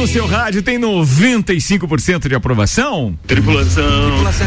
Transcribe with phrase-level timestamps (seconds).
[0.00, 3.18] no seu rádio tem 95% de aprovação?
[3.26, 4.10] Tripulação.
[4.12, 4.46] Tripulação.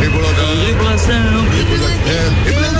[0.00, 0.66] Tripulação.
[0.66, 1.46] Tripulação.
[2.44, 2.71] Tripulação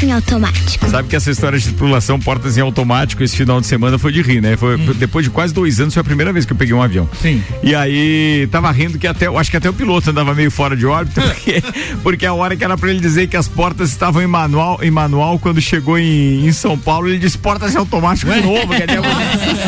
[0.00, 0.88] portas em automático.
[0.88, 4.22] Sabe que essa história de tripulação portas em automático esse final de semana foi de
[4.22, 4.56] rir, né?
[4.56, 4.94] Foi hum.
[4.96, 7.08] depois de quase dois anos foi a primeira vez que eu peguei um avião.
[7.20, 7.42] Sim.
[7.62, 10.86] E aí tava rindo que até, acho que até o piloto andava meio fora de
[10.86, 11.62] órbita, porque,
[12.02, 14.90] porque a hora que era para ele dizer que as portas estavam em manual, em
[14.90, 18.68] manual quando chegou em, em São Paulo, ele disse portas em automático de novo.
[18.74, 19.02] Que até, o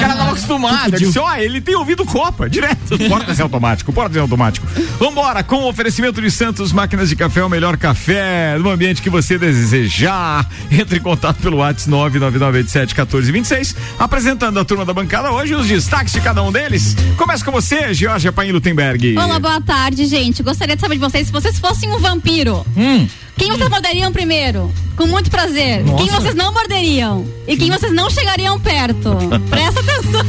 [0.00, 0.94] cara tava acostumado.
[0.94, 2.98] Eu disse, ó, oh, ele tem ouvido Copa, direto.
[3.08, 4.66] Portas em automático, portas em automático.
[4.98, 9.10] Vambora, com o oferecimento de Santos Máquinas de Café, o melhor café no ambiente que
[9.10, 10.21] você desejar.
[10.70, 16.20] Entre em contato pelo WhatsApp 999871426, apresentando a turma da bancada hoje os destaques de
[16.20, 16.96] cada um deles.
[17.16, 19.16] Começa com você, Georgia Paim Lutemberg.
[19.16, 20.42] Olá, boa tarde, gente.
[20.42, 23.06] Gostaria de saber de vocês, se vocês fossem um vampiro, hum.
[23.36, 24.72] quem vocês morderiam primeiro?
[24.96, 25.84] Com muito prazer.
[25.84, 26.04] Nossa.
[26.04, 27.26] Quem vocês não morderiam?
[27.46, 29.16] E quem vocês não chegariam perto?
[29.48, 30.22] Presta atenção.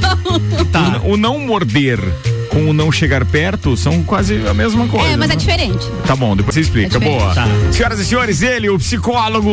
[0.72, 1.02] Tá.
[1.04, 2.00] O não morder
[2.54, 5.08] com o não chegar perto são quase a mesma coisa.
[5.08, 5.34] É, mas é né?
[5.34, 5.90] é diferente.
[6.06, 6.98] Tá bom, depois você explica.
[6.98, 7.34] É Boa.
[7.34, 7.48] Tá.
[7.72, 9.50] Senhoras e senhores, ele, o psicólogo.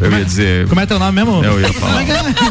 [0.00, 0.68] Eu ia dizer.
[0.68, 1.44] Como é teu nome mesmo?
[1.44, 2.04] Eu ia falar.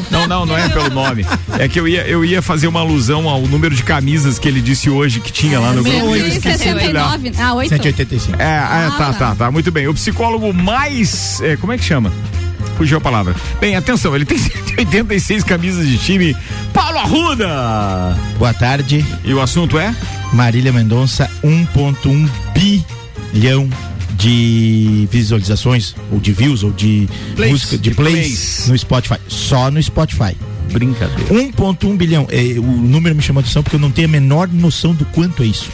[0.09, 1.25] não, não, não é pelo nome.
[1.59, 4.61] É que eu ia, eu ia fazer uma alusão ao número de camisas que ele
[4.61, 6.13] disse hoje que tinha lá no grupo.
[6.15, 7.31] 169.
[7.37, 7.69] Ah, 8.
[7.69, 8.41] 185.
[8.41, 9.51] É, é ah, tá, tá, tá.
[9.51, 9.87] Muito bem.
[9.87, 11.41] O psicólogo mais.
[11.41, 12.11] É, como é que chama?
[12.77, 13.35] Fugiu a palavra.
[13.59, 16.35] Bem, atenção, ele tem 186 camisas de time.
[16.73, 18.17] Paulo Arruda!
[18.37, 19.05] Boa tarde.
[19.23, 19.95] E o assunto é?
[20.33, 22.29] Marília Mendonça, 1.1
[23.33, 23.69] bilhão
[24.17, 29.17] de visualizações, ou de views, ou de plays, música, de, de plays, plays, no Spotify.
[29.27, 30.35] Só no Spotify.
[30.71, 31.33] Brincadeira.
[31.33, 32.27] 1.1 bilhão.
[32.29, 35.05] É, o número me chamou a atenção porque eu não tenho a menor noção do
[35.05, 35.71] quanto é isso.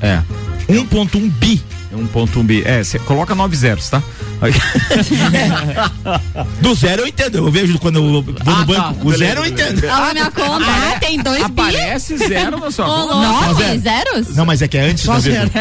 [0.00, 0.22] É.
[0.68, 1.60] 1.1 bi.
[1.92, 2.62] 1.1 bi.
[2.64, 4.02] É, você coloca nove zeros, tá?
[6.60, 7.38] Do zero eu entendo.
[7.38, 8.94] Eu vejo quando eu vou ah, no banco.
[8.94, 9.04] Tá.
[9.04, 9.84] O zero eu entendo.
[9.84, 10.66] Olha minha conta.
[10.66, 12.28] Ah, tem dois Aparece bi.
[12.28, 13.14] zero na sua conta.
[13.14, 14.36] Nove zeros?
[14.36, 15.50] Não, mas é que é antes Só zero.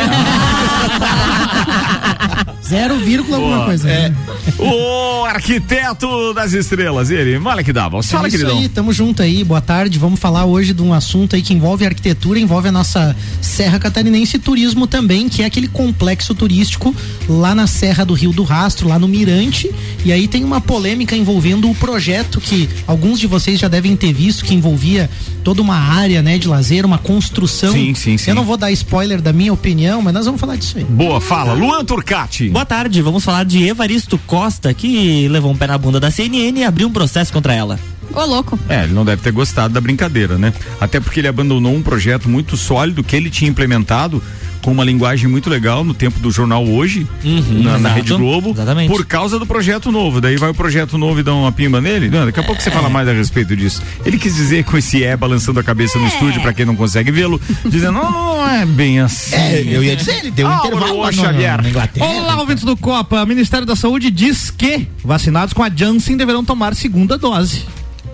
[2.69, 3.89] Zero vírgula alguma coisa.
[3.89, 4.09] É.
[4.09, 4.15] Né?
[4.59, 8.11] O arquiteto das estrelas, ele, Malek Davos.
[8.11, 8.59] Fala, é isso queridão.
[8.59, 9.97] aí, tamo junto aí, boa tarde.
[9.97, 14.35] Vamos falar hoje de um assunto aí que envolve arquitetura, envolve a nossa Serra Catarinense
[14.35, 16.95] e turismo também, que é aquele complexo turístico
[17.27, 19.69] lá na Serra do Rio do Rastro, lá no Mirante.
[20.03, 24.13] E aí tem uma polêmica envolvendo o projeto que alguns de vocês já devem ter
[24.13, 25.09] visto, que envolvia
[25.43, 27.73] toda uma área, né, de lazer, uma construção.
[27.73, 28.31] Sim, sim, sim.
[28.31, 30.83] Eu não vou dar spoiler da minha opinião, mas nós vamos falar disso aí.
[30.83, 31.53] Boa, fala.
[31.53, 32.49] Luan Turcati.
[32.49, 36.59] Boa tarde, vamos falar de Evaristo Costa, que levou um pé na bunda da CNN
[36.59, 37.79] e abriu um processo contra ela.
[38.13, 38.59] Ô, louco.
[38.67, 40.53] É, ele não deve ter gostado da brincadeira, né?
[40.81, 44.21] Até porque ele abandonou um projeto muito sólido que ele tinha implementado
[44.61, 48.51] com uma linguagem muito legal no tempo do jornal hoje, uhum, na, na, Rede Globo,
[48.51, 48.89] exatamente.
[48.89, 50.19] por causa do projeto novo.
[50.21, 52.09] Daí vai o projeto novo e dá uma pimba nele.
[52.09, 52.45] Não, daqui a é.
[52.45, 53.81] pouco você fala mais a respeito disso.
[54.05, 56.01] Ele quis dizer com esse é balançando a cabeça é.
[56.01, 59.35] no estúdio para quem não consegue vê-lo, dizendo não, não é bem assim.
[59.35, 62.05] É, eu ia dizer, ele deu um ah, intervalo lá no, na Inglaterra.
[62.05, 63.23] Olá, ouvintes do Copa.
[63.23, 67.65] O Ministério da Saúde diz que vacinados com a Janssen deverão tomar segunda dose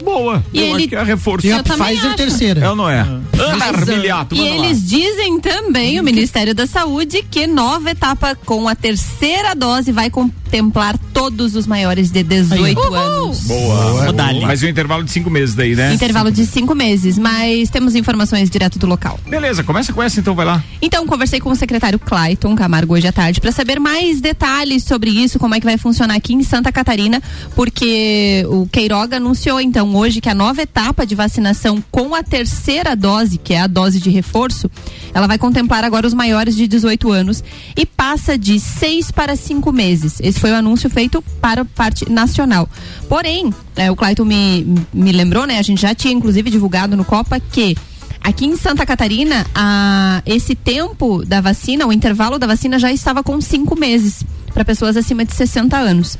[0.05, 0.43] boa.
[0.53, 0.75] E eu ele...
[0.75, 1.47] acho que é reforço.
[1.47, 2.15] E a Pfizer acho.
[2.15, 2.61] terceira.
[2.65, 2.99] É ou não é?
[3.01, 4.87] Ana Armiliato, E eles lá.
[4.87, 10.09] dizem também, o Ministério da Saúde, que nova etapa com a terceira dose vai
[10.55, 12.93] contemplar todos os maiores de 18 Aí.
[12.95, 13.41] anos.
[13.41, 14.11] Boa.
[14.13, 14.45] Boa.
[14.45, 15.93] Mas o um intervalo de cinco meses daí, né?
[15.93, 19.19] Intervalo de cinco meses, mas temos informações direto do local.
[19.27, 20.63] Beleza, começa com essa então, vai lá.
[20.81, 25.09] Então, conversei com o secretário Clayton Camargo hoje à tarde para saber mais detalhes sobre
[25.09, 27.21] isso, como é que vai funcionar aqui em Santa Catarina,
[27.53, 32.95] porque o Queiroga anunciou então hoje que a nova etapa de vacinação com a terceira
[32.95, 34.69] dose, que é a dose de reforço,
[35.13, 37.43] ela vai contemplar agora os maiores de 18 anos
[37.75, 40.19] e passa de seis para cinco meses.
[40.21, 42.69] Esse foi o anúncio feito para a parte nacional.
[43.09, 45.57] Porém, é, o Clayton me, me lembrou, né?
[45.57, 47.75] A gente já tinha inclusive divulgado no Copa que
[48.21, 53.21] Aqui em Santa Catarina, a, esse tempo da vacina, o intervalo da vacina já estava
[53.21, 54.23] com cinco meses
[54.55, 56.17] para pessoas acima de 60 anos.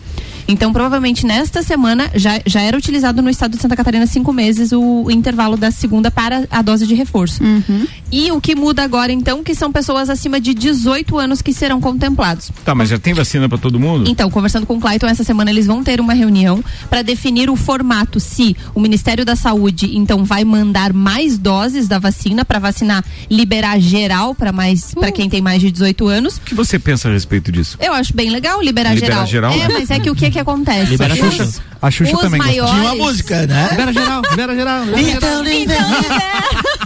[0.47, 4.71] Então, provavelmente nesta semana já, já era utilizado no estado de Santa Catarina cinco meses
[4.71, 7.43] o, o intervalo da segunda para a dose de reforço.
[7.43, 7.87] Uhum.
[8.11, 11.81] E o que muda agora, então, que são pessoas acima de 18 anos que serão
[11.81, 12.51] contemplados.
[12.63, 14.07] Tá, mas já tem vacina para todo mundo?
[14.09, 17.55] Então, conversando com o Clayton essa semana, eles vão ter uma reunião para definir o
[17.55, 18.19] formato.
[18.19, 23.79] Se o Ministério da Saúde, então, vai mandar mais doses da vacina para vacinar, liberar
[23.79, 25.13] geral para mais para uh.
[25.13, 26.37] quem tem mais de 18 anos.
[26.37, 27.77] O que você pensa a respeito disso?
[27.81, 29.51] Eu acho bem legal liberar, liberar geral.
[29.51, 29.69] geral.
[29.71, 30.91] É, mas é que o que que acontece?
[30.91, 31.61] Libera a Xuxa.
[31.81, 32.71] A Xuxa também maiores...
[32.71, 33.67] Tinha uma música, né?
[33.71, 34.85] Libera geral, libera geral.
[34.85, 35.45] Libera então, geral.
[35.45, 36.85] então, libera.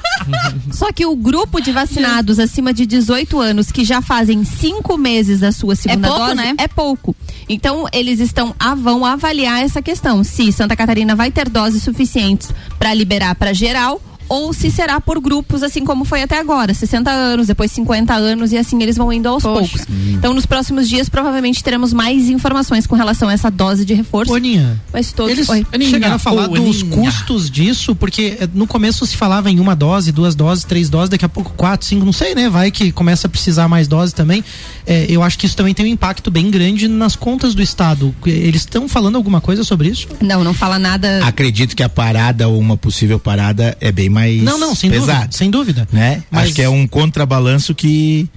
[0.71, 5.39] Só que o grupo de vacinados acima de 18 anos que já fazem cinco meses
[5.39, 6.53] da sua segunda pouco, dose né?
[6.57, 7.15] é pouco.
[7.47, 12.51] Então eles estão a- vão avaliar essa questão se Santa Catarina vai ter doses suficientes
[12.77, 17.09] para liberar para geral ou se será por grupos, assim como foi até agora, 60
[17.09, 19.59] anos, depois 50 anos e assim eles vão indo aos Poxa.
[19.59, 19.87] poucos.
[20.13, 24.31] Então nos próximos dias provavelmente teremos mais informações com relação a essa dose de reforço.
[24.31, 24.79] Boninha.
[24.93, 25.65] Mas todos Eles Oi.
[25.89, 30.11] chegaram a falar dos custos disso, porque eh, no começo se falava em uma dose,
[30.11, 32.49] duas doses, três doses, daqui a pouco quatro, cinco, não sei, né?
[32.49, 34.43] Vai que começa a precisar mais doses também.
[34.85, 38.13] Eh, eu acho que isso também tem um impacto bem grande nas contas do Estado.
[38.25, 40.07] Eles estão falando alguma coisa sobre isso?
[40.21, 41.25] Não, não fala nada.
[41.25, 45.13] Acredito que a parada ou uma possível parada é bem mais Não, não, sem pesada,
[45.19, 45.37] dúvida.
[45.37, 45.87] Sem dúvida.
[45.91, 46.23] né?
[46.31, 48.27] Mas- Acho que é um contrabalanço que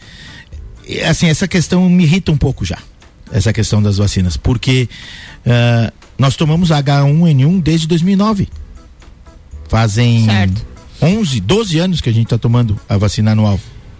[1.09, 2.79] assim, essa questão me irrita um pouco já.
[3.31, 4.89] Essa questão das vacinas, porque
[5.47, 8.49] ah, nós tomamos H1N1 desde 2009.
[9.69, 10.67] Fazem Certo.
[11.01, 13.59] 11, 12 anos que a gente está tomando a vacina anual,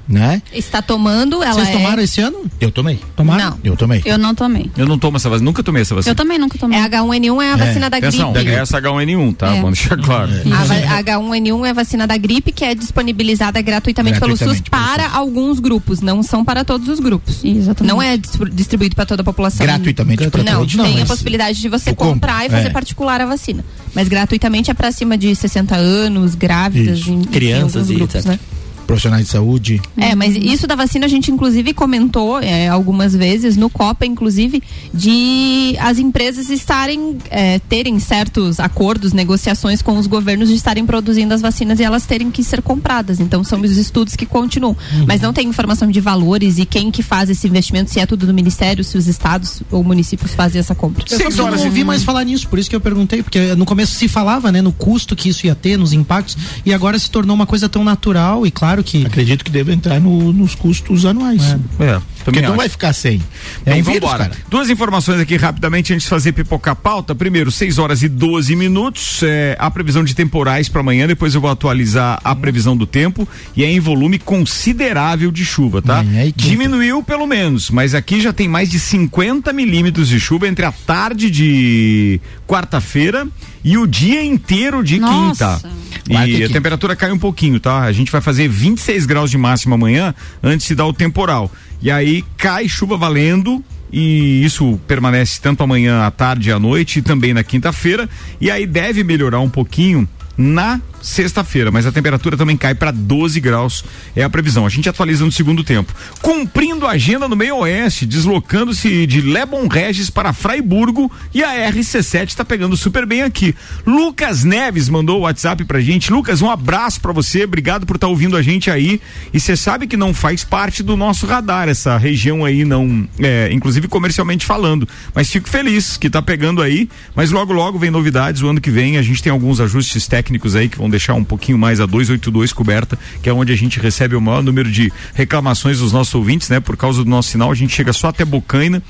[0.09, 0.43] né?
[0.53, 2.45] Está tomando, ela Vocês é tomaram esse ano?
[2.61, 2.99] Eu tomei.
[3.17, 3.51] Tomaram?
[3.51, 3.59] Não.
[3.65, 4.03] Eu tomei.
[4.05, 4.71] Eu não tomei.
[4.77, 6.11] Eu não tomo essa vacina, nunca tomei essa vacina.
[6.11, 6.79] Eu também nunca tomei.
[6.79, 8.21] É H1N1 é a vacina da gripe.
[8.23, 9.55] Atenção, é essa H1N1, tá?
[9.55, 9.61] É.
[9.61, 10.31] Vamos deixar claro.
[10.53, 14.71] A va- H1N1 é a vacina da gripe que é disponibilizada gratuitamente, pelo SUS Gratuitamente
[14.71, 15.15] pelo para SUS.
[15.17, 17.41] alguns grupos, não são para todos os grupos.
[17.45, 17.93] Exatamente.
[17.93, 18.17] Não é
[18.53, 19.65] distribuído para toda a população.
[19.65, 20.75] Gratuitamente para Não, todos.
[20.77, 22.71] tem a possibilidade de você comprar e fazer é.
[22.71, 23.65] particular a vacina.
[23.95, 28.31] Mas gratuitamente é para cima de 60 anos, grávidas, em- Crianças alguns e grupos, etc.
[28.31, 28.39] né?
[28.87, 29.81] Profissionais de saúde.
[29.97, 34.63] É, mas isso da vacina a gente inclusive comentou é, algumas vezes no Copa, inclusive,
[34.93, 41.33] de as empresas estarem é, terem certos acordos, negociações com os governos de estarem produzindo
[41.33, 43.21] as vacinas e elas terem que ser compradas.
[43.21, 44.77] Então são os estudos que continuam.
[45.07, 48.27] Mas não tem informação de valores e quem que faz esse investimento, se é tudo
[48.27, 51.05] do Ministério, se os estados ou municípios fazem essa compra.
[51.11, 53.95] Eu só não ouvi mais falar nisso, por isso que eu perguntei, porque no começo
[53.95, 57.35] se falava, né, no custo que isso ia ter, nos impactos, e agora se tornou
[57.35, 61.43] uma coisa tão natural e claro que Acredito que deve entrar no- nos custos anuais.
[61.81, 62.59] É, Porque também não acho.
[62.59, 63.21] vai ficar sem.
[63.65, 64.19] É um vírus, vambora.
[64.25, 64.37] cara.
[64.49, 67.15] Duas informações aqui rapidamente antes de fazer pipocar a pauta.
[67.15, 69.23] Primeiro, 6 horas e 12 minutos.
[69.23, 71.07] É, a previsão de temporais para amanhã.
[71.07, 73.29] Depois eu vou atualizar a previsão do tempo.
[73.57, 76.03] E é em volume considerável de chuva, tá?
[76.03, 76.33] Quinta.
[76.37, 80.73] Diminuiu pelo menos, mas aqui já tem mais de 50 milímetros de chuva entre a
[80.73, 83.27] tarde de quarta-feira
[83.65, 85.61] e o dia inteiro de Nossa.
[85.63, 85.83] quinta.
[86.09, 87.83] E a temperatura cai um pouquinho, tá?
[87.83, 91.51] A gente vai fazer 26 graus de máxima amanhã antes de dar o temporal.
[91.83, 93.63] E aí cai chuva valendo.
[93.93, 98.09] E isso permanece tanto amanhã à tarde e à noite e também na quinta-feira.
[98.41, 103.41] E aí deve melhorar um pouquinho na sexta-feira, mas a temperatura também cai para 12
[103.41, 103.85] graus,
[104.15, 104.65] é a previsão.
[104.65, 105.93] A gente atualiza no segundo tempo.
[106.23, 112.29] Cumprindo a agenda no meio oeste, deslocando-se de Lebon Regis para Fraiburgo e a RC7
[112.29, 113.55] está pegando super bem aqui.
[113.87, 116.13] Lucas Neves mandou o WhatsApp pra gente.
[116.13, 119.01] Lucas, um abraço para você, obrigado por estar ouvindo a gente aí.
[119.33, 123.51] E você sabe que não faz parte do nosso radar essa região aí, não, é,
[123.53, 124.89] inclusive comercialmente falando.
[125.15, 126.89] Mas fico feliz que tá pegando aí.
[127.15, 128.43] Mas logo, logo vem novidades.
[128.43, 131.25] O ano que vem a gente tem alguns ajustes técnicos aí que vão deixar um
[131.25, 134.93] pouquinho mais a 282 coberta, que é onde a gente recebe o maior número de
[135.15, 136.61] reclamações dos nossos ouvintes, né?
[136.61, 138.81] Por causa do nosso sinal, a gente chega só até Bocaina,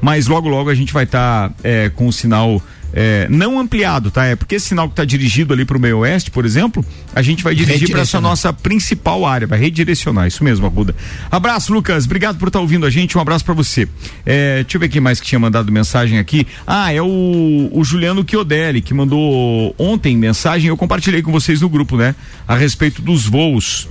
[0.00, 1.52] mas logo, logo a gente vai estar
[1.94, 2.60] com o sinal.
[2.92, 4.26] É, não ampliado, tá?
[4.26, 6.84] É porque esse sinal que está dirigido ali para o meio oeste, por exemplo,
[7.14, 10.94] a gente vai dirigir para essa nossa principal área, vai redirecionar, isso mesmo, Arruda.
[11.30, 13.88] Abraço, Lucas, obrigado por estar ouvindo a gente, um abraço para você.
[14.26, 16.46] É, deixa eu ver quem mais que tinha mandado mensagem aqui.
[16.66, 21.68] Ah, é o, o Juliano Chiodelli, que mandou ontem mensagem, eu compartilhei com vocês no
[21.68, 22.14] grupo, né?
[22.46, 23.88] A respeito dos voos.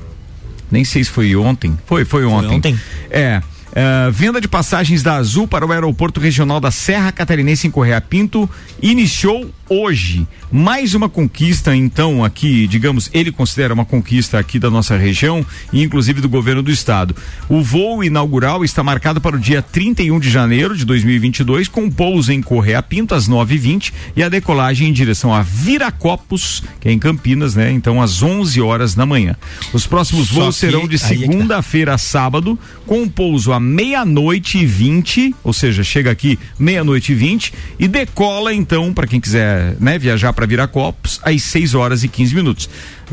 [0.71, 1.77] Nem sei se foi ontem.
[1.85, 2.57] Foi, foi ontem.
[2.57, 2.79] ontem.
[3.09, 3.41] É.
[3.79, 8.01] é, venda de passagens da Azul para o aeroporto regional da Serra Catarinense em Correia
[8.01, 8.50] Pinto
[8.81, 10.27] iniciou hoje.
[10.51, 15.83] Mais uma conquista, então, aqui, digamos, ele considera uma conquista aqui da nossa região e
[15.83, 17.15] inclusive do governo do estado.
[17.48, 22.33] O voo inaugural está marcado para o dia 31 de janeiro de 2022, com pouso
[22.33, 26.98] em Correia Pinto às 9h20 e a decolagem em direção a Viracopos, que é em
[26.98, 27.71] Campinas, né?
[27.71, 29.36] Então, às 11 horas da manhã.
[29.71, 31.07] Os próximos Só voos serão de é tá.
[31.07, 32.57] segunda-feira a sábado,
[32.88, 38.53] com pouso à meia-noite e 20, ou seja, chega aqui meia-noite e 20 e decola
[38.53, 42.69] então para quem quiser, né, viajar para Viracopos às 6 horas e 15 minutos.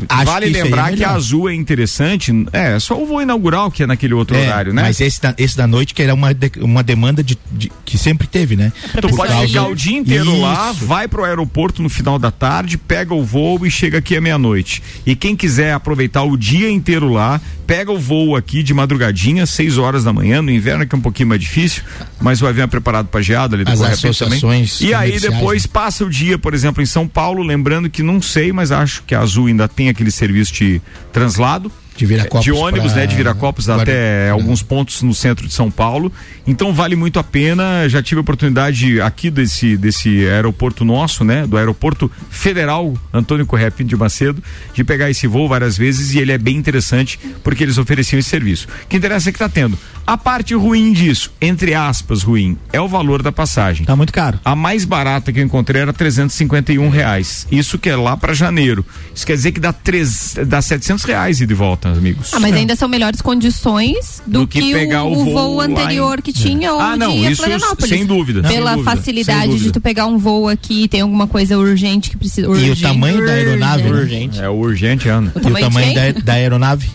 [0.09, 1.11] Acho vale que aí é lembrar que a.
[1.11, 4.81] Azul é interessante, é, só o voo inaugural que é naquele outro É, horário, né?
[4.83, 7.97] Mas esse da, esse da noite que era uma, de- uma demanda de, de- que
[7.97, 8.71] sempre teve, né?
[8.93, 10.85] Tu Por pode causa- ficar o dia inteiro lá, Isso.
[10.85, 14.81] vai pro aeroporto no final da tarde, pega o voo e chega aqui à meia-noite.
[15.05, 19.77] E quem quiser aproveitar o dia inteiro lá, pega o voo aqui de madrugadinha, 6
[19.77, 21.83] horas da manhã, no inverno que é um pouquinho mais difícil,
[22.19, 24.09] mas o avião é preparado para geada ali do As Pinto também.
[24.11, 25.69] associações E aí depois né?
[25.73, 29.13] passa o dia, por exemplo, em São Paulo, lembrando que não sei, mas acho que
[29.15, 31.71] a Azul ainda tem tem aquele serviço de translado.
[31.97, 33.07] De Viracopos De ônibus, pra né?
[33.07, 36.11] De Viracopos Guarda- até alguns pontos no centro de São Paulo.
[36.45, 37.89] Então vale muito a pena.
[37.89, 41.45] Já tive a oportunidade aqui desse, desse aeroporto nosso, né?
[41.45, 44.41] Do Aeroporto Federal Antônio Correia Pinto de Macedo,
[44.73, 48.29] de pegar esse voo várias vezes e ele é bem interessante porque eles ofereciam esse
[48.29, 48.67] serviço.
[48.83, 49.77] O que interessa é que tá tendo.
[50.05, 53.85] A parte ruim disso, entre aspas, ruim, é o valor da passagem.
[53.85, 54.39] Tá muito caro.
[54.45, 57.45] A mais barata que eu encontrei era 351 reais.
[57.51, 58.85] Isso que é lá para janeiro.
[59.13, 62.33] Isso quer dizer que dá, três, dá 700 reais e volta, amigos.
[62.33, 65.61] Ah, mas ainda são melhores condições do, Do que que, pegar o, o voo voo
[65.61, 67.89] anterior em- que tinha ou Ah, não, de isso Florianópolis.
[67.89, 69.65] sem dúvida, Pela dúvida, sem facilidade dúvida.
[69.65, 72.47] de tu pegar um voo aqui, tem alguma coisa urgente que precisa.
[72.47, 73.89] E o urgente, tamanho da aeronave, né?
[74.01, 74.39] Urgente.
[74.41, 75.31] É urgente, Ana.
[75.35, 76.89] O E o tamanho da, da aeronave.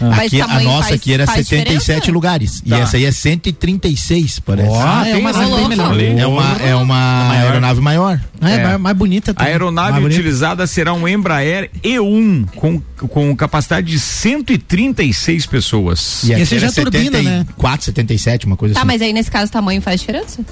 [0.00, 2.12] Mas Aqui, a nossa faz- aqui era faz 77 diferença?
[2.12, 2.62] lugares.
[2.64, 2.78] E Tá.
[2.78, 4.76] essa aí é 136, parece.
[4.76, 5.90] Ah, é uma essa bem melhor.
[5.92, 6.18] ali.
[6.18, 8.20] é uma, é uma aeronave maior.
[8.40, 8.62] É, É.
[8.64, 9.52] mais- mais bonita A também.
[9.52, 10.20] aeronave Mais bonita.
[10.20, 16.22] utilizada será um Embraer E1 com, com capacidade de 136 pessoas.
[16.24, 17.38] E aqui Esse já é turbina, né?
[17.38, 18.86] 74, 77, uma coisa Tá, assim.
[18.86, 20.44] mas aí nesse caso o tamanho faz diferença?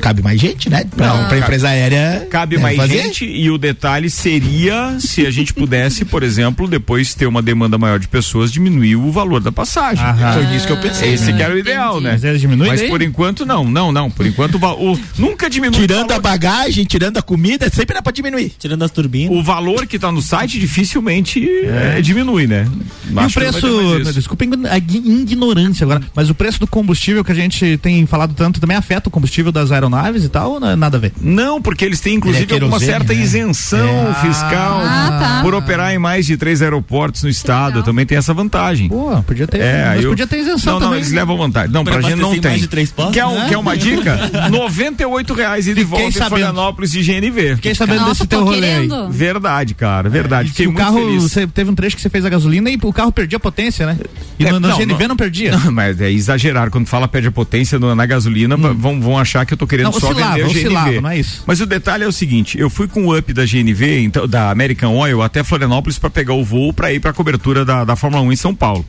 [0.00, 0.84] Cabe mais gente, né?
[0.96, 1.28] Pra, Não.
[1.28, 2.26] pra empresa aérea.
[2.30, 3.02] Cabe deve mais fazer.
[3.02, 7.76] gente e o detalhe seria se a gente pudesse, por exemplo, depois ter uma demanda
[7.78, 10.04] maior de pessoas, diminuir o valor da passagem.
[10.04, 10.32] Aham.
[10.34, 11.12] Foi nisso que eu pensei.
[11.12, 11.36] Esse né?
[11.36, 12.12] que era o ideal, né?
[12.12, 14.10] Mas eles diminuem Mas por enquanto não, não, não.
[14.10, 15.76] Por enquanto o, o- nunca diminui.
[15.78, 18.52] o Tirando a bagagem, tirando a comida, sempre dá pra diminuir.
[18.58, 19.36] Tirando as turbinas.
[19.36, 22.66] O valor que está no site dificilmente é, diminui, né?
[23.08, 26.66] E o Acho ter mais preço, desculpa a ign- ignorância agora, mas o preço do
[26.66, 29.89] combustível que a gente tem falado tanto também afeta o combustível das aeronaves
[30.24, 31.12] e tal, ou não é nada a ver?
[31.20, 33.20] Não, porque eles têm inclusive Ele é alguma certa né?
[33.20, 34.14] isenção É.
[34.26, 35.40] fiscal Ah, tá.
[35.42, 37.68] por operar em mais de três aeroportos no estado.
[37.68, 37.82] legal.
[37.82, 38.88] Também tem essa vantagem.
[38.88, 41.00] Pô, podia ter, É, mas eu- podia ter isenção Não, não, também.
[41.00, 41.70] eles levam vantagem.
[41.72, 42.40] Não, Pra pra gente não tem.
[42.50, 43.46] mais de três postos, quer, um- né?
[43.48, 44.18] quer uma dica?
[44.50, 46.28] 98 reais e de volta em sabendo.
[46.30, 47.56] Florianópolis de GNV.
[47.56, 48.88] Fiquei sabendo Nossa, desse teu rolê aí.
[49.10, 50.48] Verdade, cara, verdade.
[50.48, 51.22] E Fiquei o muito carro, feliz.
[51.22, 53.98] você teve um trecho que você fez a gasolina e o carro perdia potência, né?
[54.38, 55.16] E É, no, no não, GNV não, não.
[55.16, 55.50] perdia.
[55.56, 56.70] Não, mas é exagerar.
[56.70, 59.79] Quando fala perde a potência no- na gasolina, vão, vão achar que eu tô querendo
[59.82, 60.58] Não, só oscilava, vender a GNV.
[60.58, 61.42] oscilava, não é isso?
[61.46, 64.50] Mas o detalhe é o seguinte: eu fui com o up da GNV, então, da
[64.50, 67.96] American Oil, até Florianópolis para pegar o voo para ir para a cobertura da, da
[67.96, 68.84] Fórmula 1 em São Paulo.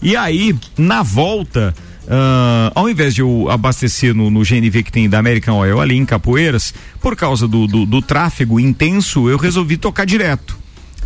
[0.00, 1.74] E aí, na volta.
[2.08, 5.96] ah, ao invés de eu abastecer no, no GNV que tem da American Oil ali
[5.96, 10.62] em Capoeiras, por causa do, do, do tráfego intenso, eu resolvi tocar direto.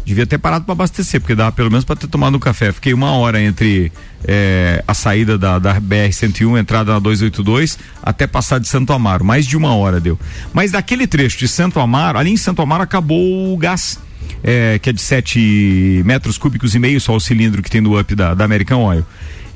[0.07, 2.71] Devia ter parado para abastecer, porque dava pelo menos para ter tomado um café.
[2.71, 3.91] Fiquei uma hora entre
[4.27, 9.25] eh, a saída da, da BR-101, entrada na 282, até passar de Santo Amaro.
[9.25, 10.19] Mais de uma hora deu.
[10.53, 13.99] Mas daquele trecho de Santo Amaro, ali em Santo Amaro acabou o gás.
[14.43, 17.99] eh, que é de 7 metros cúbicos e meio, só o cilindro que tem no
[17.99, 19.05] up da, da American Oil.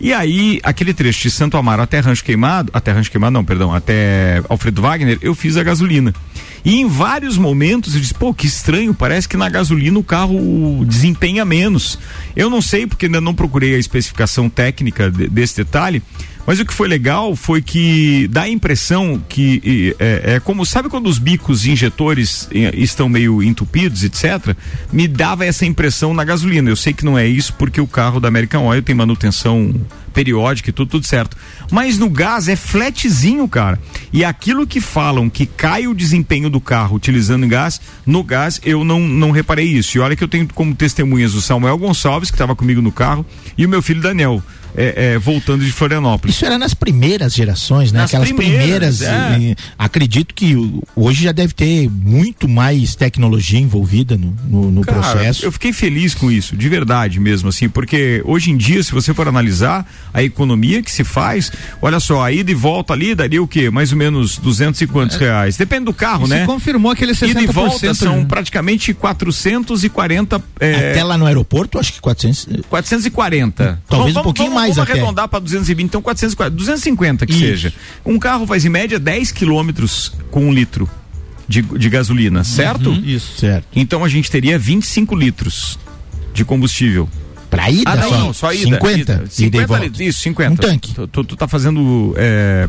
[0.01, 3.75] E aí, aquele trecho de Santo Amaro até Rancho Queimado, até Rancho Queimado não, perdão,
[3.75, 6.15] até Alfredo Wagner, eu fiz a gasolina.
[6.65, 10.85] E em vários momentos eu disse, pô, que estranho, parece que na gasolina o carro
[10.87, 11.99] desempenha menos.
[12.35, 16.03] Eu não sei, porque ainda não procurei a especificação técnica de- desse detalhe,
[16.47, 20.89] mas o que foi legal foi que dá a impressão que é, é como, sabe
[20.89, 24.57] quando os bicos injetores eh, estão meio entupidos, etc?
[24.93, 26.69] Me dava essa impressão na gasolina.
[26.69, 29.75] Eu sei que não é isso porque o carro da American Oil tem manutenção
[30.13, 31.37] periódica e tudo, tudo certo.
[31.71, 33.79] Mas no gás é flatzinho, cara.
[34.13, 38.85] E aquilo que falam que cai o desempenho do carro utilizando gás, no gás eu
[38.85, 39.97] não, não reparei isso.
[39.97, 43.25] E olha que eu tenho como testemunhas o Samuel Gonçalves, que estava comigo no carro,
[43.57, 44.43] e o meu filho Daniel,
[44.77, 46.37] é, é, voltando de Florianópolis.
[46.37, 48.01] Isso era nas primeiras gerações, né?
[48.01, 49.03] Nas Aquelas primeiras, primeiras.
[49.03, 49.39] é.
[49.39, 50.57] e- acredito que
[50.95, 55.45] hoje já deve ter muito mais tecnologia envolvida no, no, no Cara, processo.
[55.45, 59.13] Eu fiquei feliz com isso, de verdade mesmo, assim, porque hoje em dia, se você
[59.15, 61.51] for analisar a economia que se faz,
[61.83, 63.71] olha só, a ida e volta ali daria o quê?
[63.71, 65.57] Mais ou menos 200 e quantos reais?
[65.57, 66.47] Depende do carro, Se né?
[66.47, 67.31] confirmou aquele 60%.
[67.31, 68.25] Ida e volta são né?
[68.29, 70.43] praticamente 440.
[70.59, 72.49] É, Até lá no aeroporto, acho que 400.
[72.69, 73.81] 440.
[73.89, 74.99] Talvez um Vamos- pouquinho vamos- mais vamos até.
[74.99, 77.41] arredondar para 220, então 440, 250 que Isso.
[77.41, 77.75] seja.
[78.05, 80.89] Um carro faz em média 10 quilômetros com um litro
[81.49, 82.93] de, de gasolina, certo?
[82.93, 83.39] Isso.
[83.39, 83.67] Certo.
[83.75, 85.79] Então a gente teria 25 litros
[86.33, 87.09] de combustível.
[87.51, 88.19] Pra ida Ah, não, só?
[88.19, 88.63] não, só ida.
[88.77, 89.01] 50?
[89.01, 89.13] ida.
[89.15, 89.83] Ida e 50 volta.
[89.85, 90.53] litros, isso, 50.
[90.53, 90.95] Um tanque.
[90.95, 92.69] Tu, tu, tu tá fazendo é,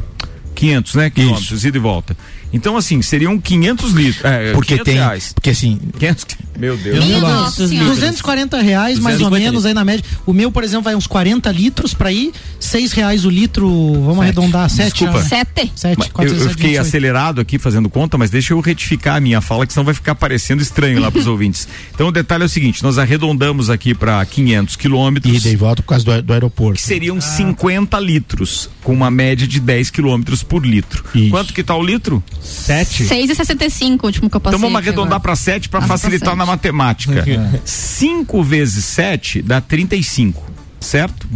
[0.56, 1.10] 500, né?
[1.12, 2.18] Quilômetros, ida e volta.
[2.54, 4.26] Então, assim, seriam 500 litros.
[4.26, 4.96] É, Porque 500 tem.
[4.96, 5.32] reais.
[5.34, 6.26] Porque assim, 500,
[6.60, 7.06] meu Deus.
[7.06, 7.70] Minha Nossa, nossa litros.
[7.70, 7.90] senhora.
[7.96, 10.04] 240 reais, mais ou 250 menos, aí na média.
[10.26, 13.70] O meu, por exemplo, vai uns 40 litros pra ir, 6 reais o litro,
[14.04, 15.22] vamos arredondar, 7 Desculpa.
[15.24, 15.72] Sete.
[15.76, 19.42] 7, Mas Eu, eu fiquei acelerado aqui fazendo conta, mas deixa eu retificar a minha
[19.42, 21.68] fala, que senão vai ficar parecendo estranho lá para os ouvintes.
[21.94, 25.90] Então o detalhe é o seguinte: nós arredondamos aqui para 500 quilômetros, e volta por
[25.90, 26.80] causa do, do aeroporto.
[26.80, 31.04] que seriam 50 litros, com uma média de 10 quilômetros por litro.
[31.16, 31.30] Isso.
[31.30, 32.24] Quanto que tá o litro?
[32.42, 33.04] Sete.
[33.06, 34.58] 6,65 o último que eu passei.
[34.58, 36.38] Então vamos arredondar para 7 para facilitar sete.
[36.38, 37.24] na matemática.
[37.64, 40.44] 5 vezes 7 dá 35,
[40.80, 41.28] certo?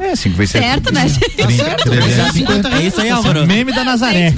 [0.00, 0.64] É, 5 vezes 7.
[0.64, 1.30] Certo, né, gente?
[1.30, 3.46] Tá certo, 350 É isso aí, Álvaro.
[3.46, 4.32] Meme da Nazaré.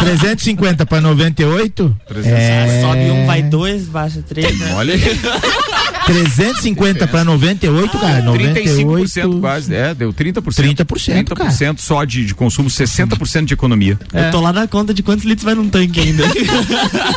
[0.00, 1.96] 350 para 98?
[2.24, 4.58] É, Sobe um, vai dois, baixa três.
[4.58, 4.74] né?
[4.74, 5.00] Olha aí,
[6.06, 8.22] 350 para 98, cara.
[8.22, 9.40] 35% 98.
[9.40, 9.74] quase.
[9.74, 10.42] É, deu 30%.
[10.42, 13.98] 30%, 30% só de, de consumo, 60% de economia.
[14.12, 16.24] Eu tô lá na conta de quantos litros vai num tanque ainda.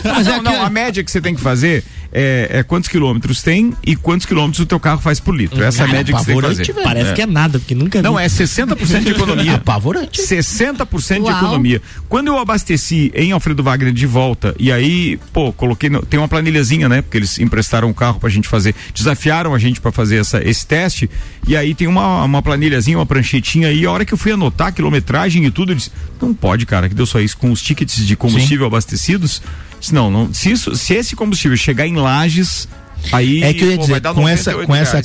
[0.04, 3.42] Mas é não, não, a média que você tem que fazer é, é quantos quilômetros
[3.42, 5.62] tem e quantos quilômetros o teu carro faz por litro.
[5.64, 6.62] Essa é a Cara, média que você tem que fazer.
[6.62, 6.84] apavorante, velho.
[6.88, 8.24] Parece que é nada, porque nunca Não, vi.
[8.24, 9.56] é 60% de economia.
[9.56, 10.22] Apavorante.
[10.22, 11.38] 60% de Uau.
[11.38, 11.82] economia.
[12.10, 15.90] Quando eu abasteci em Alfredo Wagner de volta, e aí, pô, coloquei.
[15.90, 17.02] No, tem uma planilhazinha, né?
[17.02, 18.76] Porque eles emprestaram o carro pra gente fazer.
[18.94, 21.10] Desafiaram a gente pra fazer essa, esse teste.
[21.48, 23.86] E aí tem uma, uma planilhazinha, uma pranchetinha aí.
[23.86, 25.92] A hora que eu fui anotar a quilometragem e tudo, eu disse:
[26.22, 29.42] não pode, cara, que deu só isso com os tickets de combustível abastecidos.
[29.80, 30.34] Disse, não, não.
[30.34, 32.68] Se, isso, se esse combustível chegar em lajes.
[33.12, 35.02] Aí É que eu ia pô, dizer, com essa, 98 com essa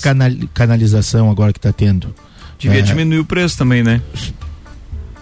[0.55, 2.15] canalização agora que tá tendo,
[2.59, 2.83] Devia é.
[2.83, 4.03] diminuir o preço também, né?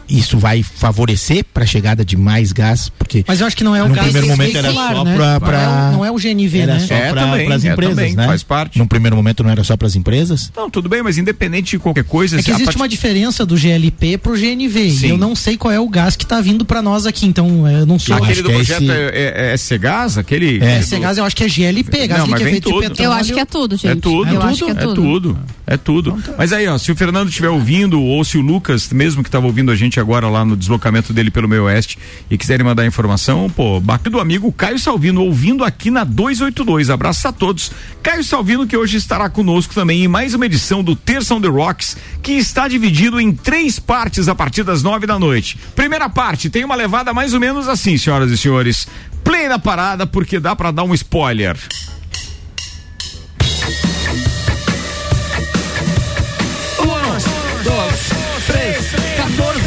[0.09, 3.75] Isso vai favorecer para a chegada de mais gás, porque Mas eu acho que não
[3.77, 5.15] é o No gás primeiro momento era só né?
[5.17, 6.81] pra- Não é pra- o- Não é o GNV, era né?
[6.81, 7.23] só É, para
[7.55, 8.27] as é, empresas, também, né?
[8.27, 8.79] faz parte.
[8.79, 10.51] No primeiro momento não era só para as empresas?
[10.57, 12.39] Não, tudo bem, mas independente de qualquer coisa.
[12.39, 14.91] É que a existe uma diferença do GLP pro GNV.
[14.91, 15.07] Sim.
[15.07, 17.27] E eu não sei qual é o gás que tá vindo pra nós aqui.
[17.27, 18.17] Então, eu não sou.
[18.17, 20.19] Eu Aquele do que é projeto esse- é, é, é Cegás?
[20.19, 20.55] Aquele.
[20.55, 20.57] É.
[20.57, 22.53] aquele Esse do- gás eu acho que é GLP, gás Não, mas que é vem
[22.55, 22.83] feito de tudo.
[22.89, 23.07] petróleo.
[23.09, 23.91] Eu acho que é tudo, gente.
[23.91, 24.95] É tudo, Eu É acho que é é tudo.
[25.03, 26.19] tudo, é tudo.
[26.37, 29.47] Mas aí, ó, se o Fernando estiver ouvindo, ou se o Lucas, mesmo que estava
[29.47, 31.99] ouvindo a gente agora lá no deslocamento dele pelo meio oeste,
[32.31, 36.91] e quiserem mandar informação, pô, bate do amigo Caio Salvino, ouvindo aqui na 282.
[36.91, 37.71] Abraço a todos.
[38.03, 41.49] Caio Salvino, que hoje estará conosco também em mais uma edição do Terça on the
[41.49, 45.59] Rocks, que está dividido em três partes a partir das nove da noite.
[45.75, 48.87] Primeira parte tem uma levada mais ou menos assim, senhoras e senhores.
[49.25, 51.57] Play na parada, porque dá pra dar um spoiler.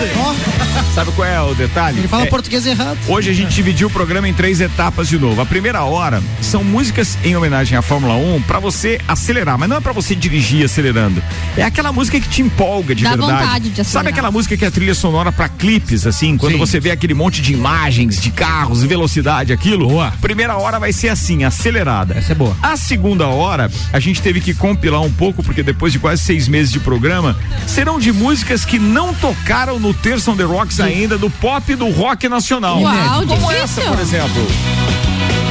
[0.02, 0.51] 对啊
[0.94, 2.00] Sabe qual é o detalhe?
[2.00, 2.98] Ele fala É- português errado.
[3.08, 5.40] Hoje a gente dividiu o programa em três etapas de novo.
[5.42, 9.78] A primeira hora são músicas em homenagem à Fórmula 1 pra você acelerar, mas não
[9.78, 11.22] é pra você dirigir acelerando.
[11.56, 13.32] É aquela música que te empolga de Dá verdade.
[13.32, 13.92] vontade de acelerar.
[13.92, 17.42] Sabe aquela música que é trilha sonora pra clipes assim, quando você vê aquele monte
[17.42, 19.88] de imagens de carros, velocidade, aquilo?
[19.88, 20.12] Boa.
[20.22, 22.16] Primeira hora vai ser assim, acelerada.
[22.16, 22.56] Essa é boa.
[22.62, 26.48] A segunda hora, a gente teve que compilar um pouco, porque depois de quase seis
[26.48, 27.36] meses de programa,
[27.68, 31.76] serão de músicas que não tocaram no Terça on the Rocks ainda, do pop e
[31.76, 32.80] do rock nacional.
[32.80, 33.52] Uau, Como difícil.
[33.52, 34.48] essa, por exemplo.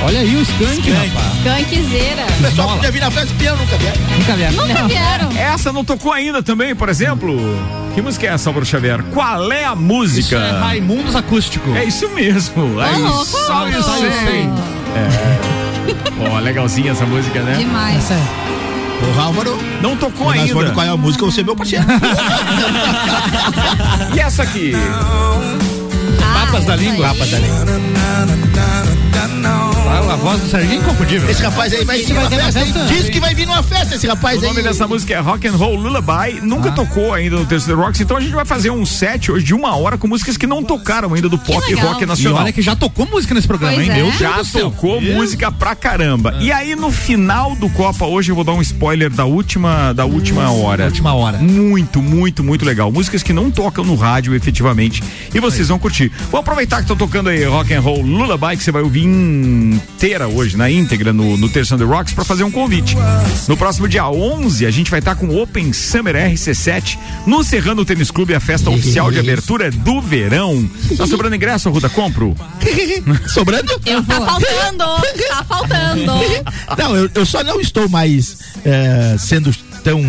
[0.04, 1.60] Olha aí o Skank, rapaz.
[1.68, 2.26] Skunkzeira.
[2.38, 3.94] O pessoal podia vir na festa piano, nunca vier.
[4.16, 4.56] Nunca vi.
[4.56, 5.32] Nunca vieram.
[5.36, 7.36] Essa não tocou ainda também, por exemplo.
[7.92, 9.02] Que música é essa, Álvaro Xavier?
[9.12, 10.20] Qual é a música?
[10.20, 11.74] Isso é Raimundos Acústico.
[11.74, 12.80] É isso mesmo.
[12.80, 14.12] Eu Só eu sei.
[14.12, 14.48] sei.
[14.94, 16.30] É.
[16.30, 17.54] Ó, legalzinha essa música, né?
[17.58, 17.96] Demais.
[17.96, 18.59] Essa é.
[19.00, 20.54] Porra, Álvaro, Não tocou ainda.
[20.54, 21.84] no qual é a música, você é meu parceiro.
[24.14, 24.72] E essa aqui?
[26.50, 27.08] Papas da língua.
[27.08, 27.80] Papas da língua.
[29.90, 31.28] A, a voz do Serginho inconfundível.
[31.30, 32.84] Esse rapaz aí vai vir vai ter na festa?
[32.86, 34.48] Diz que vai vir numa festa esse rapaz O aí.
[34.48, 36.40] nome dessa música é Rock and Roll Lullaby.
[36.42, 39.54] Nunca tocou ainda no The Rocks, então a gente vai fazer um set hoje de
[39.54, 42.42] uma hora com músicas que não tocaram ainda do pop e rock E nacional.
[42.42, 43.92] olha que já tocou música nesse programa, Pois hein?
[43.92, 43.96] é.
[43.96, 44.70] Meu Deus Já do céu.
[44.70, 46.36] tocou música pra caramba.
[46.40, 50.04] E aí no final do Copa hoje eu vou dar um spoiler da última da
[50.04, 50.84] última hora.
[50.86, 51.38] Última hora.
[51.38, 52.90] Muito, muito, muito legal.
[52.92, 55.02] Músicas que não tocam no rádio efetivamente
[55.34, 56.10] e vocês vão curtir.
[56.40, 60.26] Vou aproveitar que estão tocando aí Rock and Roll Lullaby que você vai ouvir inteira
[60.26, 62.96] hoje, na íntegra no, no Terça The Rocks para fazer um convite.
[63.46, 67.84] No próximo dia 11 a gente vai estar com o Open Summer RC7 no Serrano
[67.84, 70.66] Tênis Clube, a festa oficial de abertura do verão.
[70.96, 71.90] Tá sobrando ingresso, Ruda?
[71.90, 72.34] Compro?
[73.28, 73.78] Sobrando?
[73.84, 74.18] Eu vou.
[74.18, 74.84] Tá faltando.
[75.28, 76.12] Tá faltando.
[76.78, 80.02] Não, eu, eu só não estou mais eh, sendo tão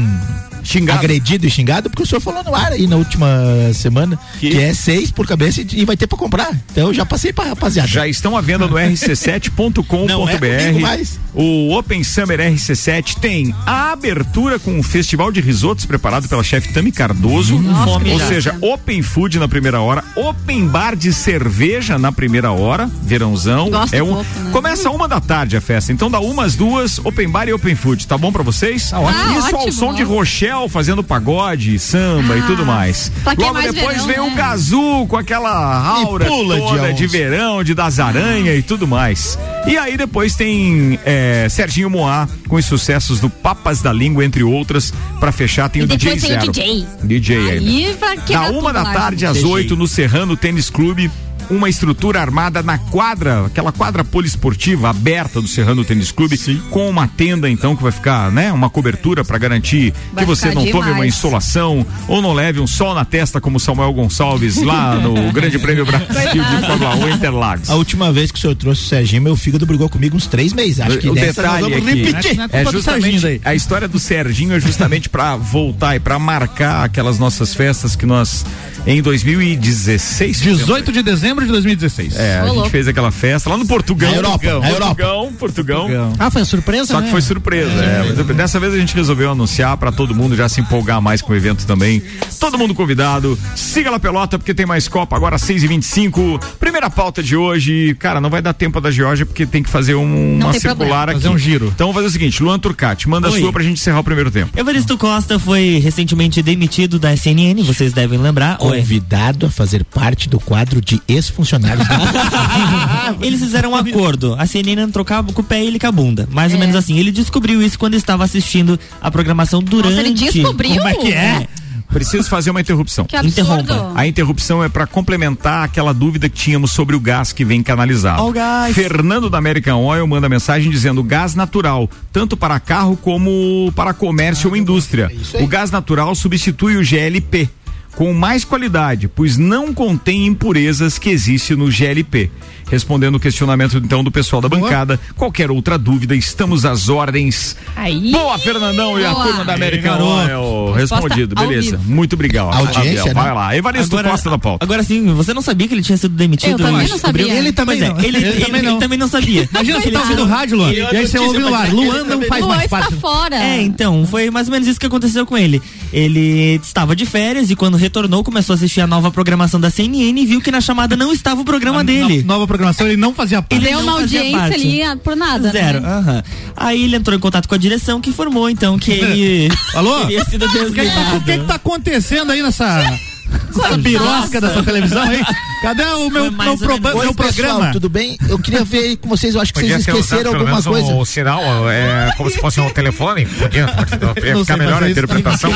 [0.63, 0.99] Xingado.
[0.99, 3.27] agredido e xingado porque o senhor falou no ar aí na última
[3.73, 4.49] semana Que?
[4.51, 6.51] que, é seis por cabeça e, e vai ter pra comprar.
[6.71, 7.87] Então eu já passei pra rapaziada.
[7.87, 10.79] Já estão à venda no Não é comigo rc7.com.br.
[10.81, 11.19] mais.
[11.33, 16.73] o Open Summer RC7 tem a abertura com um festival de risotos preparado pela chefe
[16.73, 17.57] Tami Cardoso.
[17.83, 18.27] fome ou já.
[18.27, 23.69] seja, Open Food na primeira hora, Open Bar de cerveja na primeira hora, verãozão.
[23.69, 24.51] Gosto é um, pouco, né?
[24.51, 28.07] Começa uma da tarde a festa, então dá umas duas, Open Bar e Open Food.
[28.07, 28.91] Tá bom pra vocês?
[28.93, 29.37] ótimo.
[29.39, 29.71] Isso Ah, ao ótimo.
[29.73, 33.11] som de Rochelle Fazendo pagode, samba e tudo mais.
[33.23, 34.33] pra que Logo mais depois verão, vem né?
[34.33, 35.51] o Gazu com aquela
[35.99, 37.11] aura pula de toda de, onça.
[37.17, 39.37] verão, de das aranhas e tudo mais.
[39.67, 44.43] E aí depois tem é, Serginho Moá com os sucessos do Papas da Língua, entre
[44.43, 44.93] outras.
[45.19, 46.51] Pra fechar tem E o DJ tem o Zero.
[46.51, 46.87] DJ.
[47.03, 47.51] DJ ainda.
[47.51, 51.09] Aí, Da quebrar uma da tarde às oito no Serrano Tênis Clube.
[51.49, 57.07] Uma estrutura armada na quadra, aquela quadra poliesportiva aberta do Serrano Tênis Clube, com uma
[57.07, 60.85] tenda então que vai ficar, né, uma cobertura para garantir Vai que você não tome
[60.87, 61.15] uma demais.
[61.15, 65.85] insolação ou não leve um sol na testa como Samuel Gonçalves lá no Grande Prêmio
[65.85, 67.69] Brasil de Fórmula 1 Interlagos.
[67.69, 70.53] A última vez que o senhor trouxe o Serginho, meu fígado brigou comigo uns três
[70.53, 70.79] meses.
[70.79, 72.37] Acho que o detalhe vamos aqui repetir.
[72.37, 73.41] Não é é justamente daí.
[73.43, 78.05] a história do Serginho é justamente para voltar e para marcar aquelas nossas festas que
[78.05, 78.45] nós
[78.85, 82.15] em 2016 18 de dezembro de 2016.
[82.17, 84.11] É, a Ô, gente fez aquela festa lá no Portugal.
[84.11, 84.95] Na Europa, Portugal, na Europa.
[84.95, 86.13] Portugal, Portugal.
[86.19, 87.05] Ah, foi uma surpresa, Só né?
[87.05, 88.13] que foi surpresa, é.
[88.15, 91.31] Mas dessa vez a gente resolveu anunciar pra todo mundo já se empolgar mais com
[91.33, 92.01] o evento também.
[92.39, 93.37] Todo mundo convidado.
[93.55, 97.35] Siga lá pelota porque tem mais Copa agora às 6 e 25 Primeira pauta de
[97.35, 97.95] hoje.
[97.99, 101.21] Cara, não vai dar tempo da Georgia porque tem que fazer um- uma circular aqui.
[101.21, 101.67] Fazer um giro.
[101.73, 103.39] Então vamos fazer o seguinte: Luan Turcati, manda a Oi.
[103.39, 104.57] sua pra gente encerrar o primeiro tempo.
[104.57, 108.57] Evaristo Costa foi recentemente demitido da CNN, vocês devem lembrar.
[108.59, 108.79] Oi.
[108.79, 114.35] Convidado a fazer parte do quadro de ex-funcionários da Eles fizeram um acordo.
[114.37, 116.27] A CNN entrou com o pé e ele com a bunda.
[116.31, 116.59] Mais ou É.
[116.61, 116.97] menos assim.
[116.97, 119.95] Ele descobriu isso quando estava assistindo a programação durante.
[119.95, 120.75] Nossa, ele descobriu?
[120.75, 121.47] Como é que é?
[121.89, 123.03] Preciso fazer uma interrupção.
[123.03, 123.41] Que absurdo.
[123.63, 123.91] Interrompa.
[123.95, 128.23] A interrupção é para complementar aquela dúvida que tínhamos sobre o gás que vem canalizado.
[128.23, 128.73] Ó o gás.
[128.73, 134.49] Fernando da American Oil manda mensagem dizendo gás natural, tanto para carro como para comércio
[134.49, 135.11] ou indústria.
[135.41, 137.49] O gás natural substitui o GLP
[137.95, 142.29] com mais qualidade, pois não contém impurezas que existe no GLP.
[142.69, 147.57] Respondendo o questionamento então do pessoal da bancada, qualquer outra dúvida, estamos às ordens.
[147.75, 148.13] Aí.
[148.13, 149.25] Boa, Fernandão e a Boa.
[149.25, 150.03] turma da garoto.
[150.03, 150.73] Oil.
[150.73, 151.75] Respondido, beleza.
[151.75, 151.91] vivo.
[151.91, 152.53] Muito obrigado.
[152.55, 153.13] Audiência, né?
[153.13, 153.57] Vai lá.
[153.57, 154.63] Evaristo Costa da pauta.
[154.63, 156.51] agora sim, você não sabia que ele tinha sido demitido?
[156.51, 157.33] Eu também Mas não sabia.
[157.33, 157.99] Ele também é, não.
[157.99, 158.79] ele, Ele ele- também ele não.
[158.79, 159.49] também não sabia.
[159.51, 160.71] Imagina você tá ouvindo rádio, Luan.
[160.71, 161.73] E aí você ouve no ar.
[161.73, 162.95] Luan não faz Luan mais parte.
[162.95, 163.35] fora.
[163.35, 165.61] É, então, foi mais ou menos isso que aconteceu com ele.
[165.91, 170.21] Ele estava de férias e quando retornou começou a assistir a nova programação da CNN
[170.21, 172.19] e viu que na chamada não estava o programa dele.
[172.21, 173.55] No- Nova programação, ele não fazia parte.
[173.55, 174.53] Ele Deu uma audiência parte.
[174.55, 175.51] ali ah, por nada.
[175.51, 175.81] Zero.
[175.81, 175.89] Né?
[175.89, 176.23] aham.
[176.55, 180.01] Aí ele entrou em contato com a direção que informou então que ele Alô?
[180.07, 181.17] teria sido desligado.
[181.17, 183.10] o que que tá acontecendo aí nessa.
[183.31, 185.21] Essa birosca dessa televisão aí?
[185.61, 186.51] Cadê o meu, meu.
[186.51, 187.71] Oi, meu pessoal, programa?
[187.71, 188.17] tudo bem?
[188.27, 190.93] Eu queria ver aí com vocês, eu acho que vocês esqueceram alguma coisa.
[190.93, 193.25] O sinal é como se fosse um telefone.
[193.25, 193.67] Podia,
[194.15, 195.47] podia Não sei fazer isso.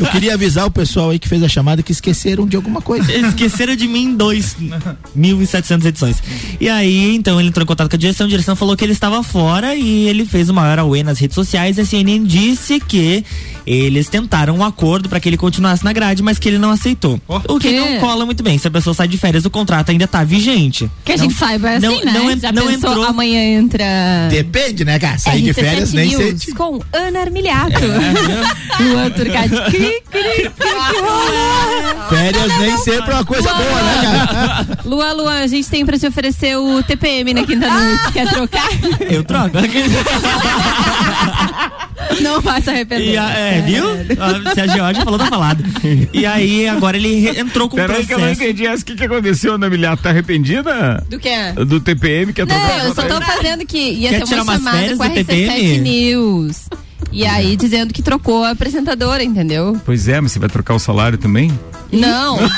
[0.00, 3.10] Eu queria avisar o pessoal aí que fez a chamada que esqueceram de alguma coisa.
[3.10, 4.56] Eles esqueceram de mim em dois
[5.16, 6.22] 1.700 edições.
[6.60, 8.92] E aí, então, ele entrou em contato com a direção, a direção falou que ele
[8.92, 11.78] estava fora e ele fez o maior away nas redes sociais.
[11.78, 13.24] A CNN disse que
[13.66, 17.20] eles tentaram um acordo para que ele continuasse na grade, mas que ele não aceitou.
[17.28, 17.76] o que Que?
[17.80, 18.56] não cola muito bem.
[18.58, 20.90] Se a pessoa sai de férias, o contrato ainda tá vigente.
[21.04, 22.12] Que a Não- gente saiba é assim, não- né?
[22.12, 23.84] não Já não entrou- amanhã entra...
[24.30, 25.18] Depende, né, cara?
[25.18, 26.36] Sair de RC7 férias nem sei.
[26.54, 27.80] Com Ana Armiliato.
[28.80, 29.48] Luan Turcati.
[29.70, 30.50] Cri, cri, cri,
[32.08, 34.66] Férias nem sempre é uma coisa boa, né, cara?
[34.84, 38.12] Luan, Luan, a gente tem pra te oferecer o TPM na quinta noite.
[38.12, 38.68] Quer trocar?
[39.10, 39.50] Eu troco.
[42.20, 43.12] Não se arrepender.
[43.12, 43.84] E a- é, viu?
[44.18, 45.62] Ah, Se a Georgia falou, tá falado.
[46.12, 48.50] E aí, agora ele entrou com o Peraí que eu não processo.
[48.50, 48.66] entendi.
[48.66, 50.02] O que, que aconteceu, Ana Milhato?
[50.02, 51.04] Tá arrependida?
[51.08, 51.52] Do que?
[51.66, 54.96] Do TPM que é Não, eu só tô fazendo que ia Quer ter uma chamada
[54.96, 55.78] com a do RC7 TPM?
[55.80, 56.68] News.
[57.12, 59.76] E aí dizendo que trocou a apresentadora, entendeu?
[59.84, 61.50] Pois é, mas você vai trocar o salário também?
[61.92, 62.38] Não.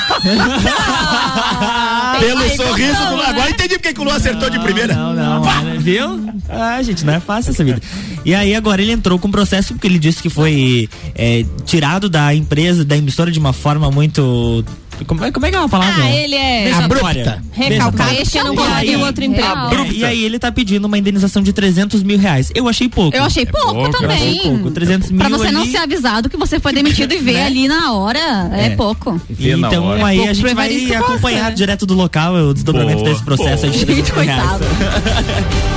[2.19, 3.25] Pelo sorriso do Luan.
[3.25, 4.93] Agora entendi porque que o Luan acertou de primeira.
[4.93, 6.33] Não, não, né, viu?
[6.49, 7.81] Ah, gente, não é fácil essa vida.
[8.25, 12.09] E aí agora ele entrou com um processo porque ele disse que foi é, tirado
[12.09, 14.63] da empresa, da emissora de uma forma muito.
[15.07, 16.03] Como é, como é que é uma palavra?
[16.03, 17.43] Ah, ele é Vexatória.
[17.51, 19.49] recalcado que não E conseguiu aí- outro emprego.
[19.49, 22.51] É, e aí ele tá pedindo uma indenização de 300 mil reais.
[22.55, 23.15] Eu achei pouco.
[23.15, 24.39] Eu achei pouco pouco, também.
[24.41, 24.71] pouco.
[24.71, 25.71] 300 mil Pra você não ali.
[25.71, 27.45] ser avisado que você foi demitido e ver Né?
[27.45, 28.69] ali na hora, é, É.
[28.71, 29.11] pouco.
[29.11, 29.19] Na
[29.67, 30.05] Então hora.
[30.05, 31.55] aí Pouco a gente vai acompanhar né?
[31.55, 34.41] direto do local o desdobramento Boa, desse processo aí de 300 mil reais.
[34.43, 34.65] Coitado.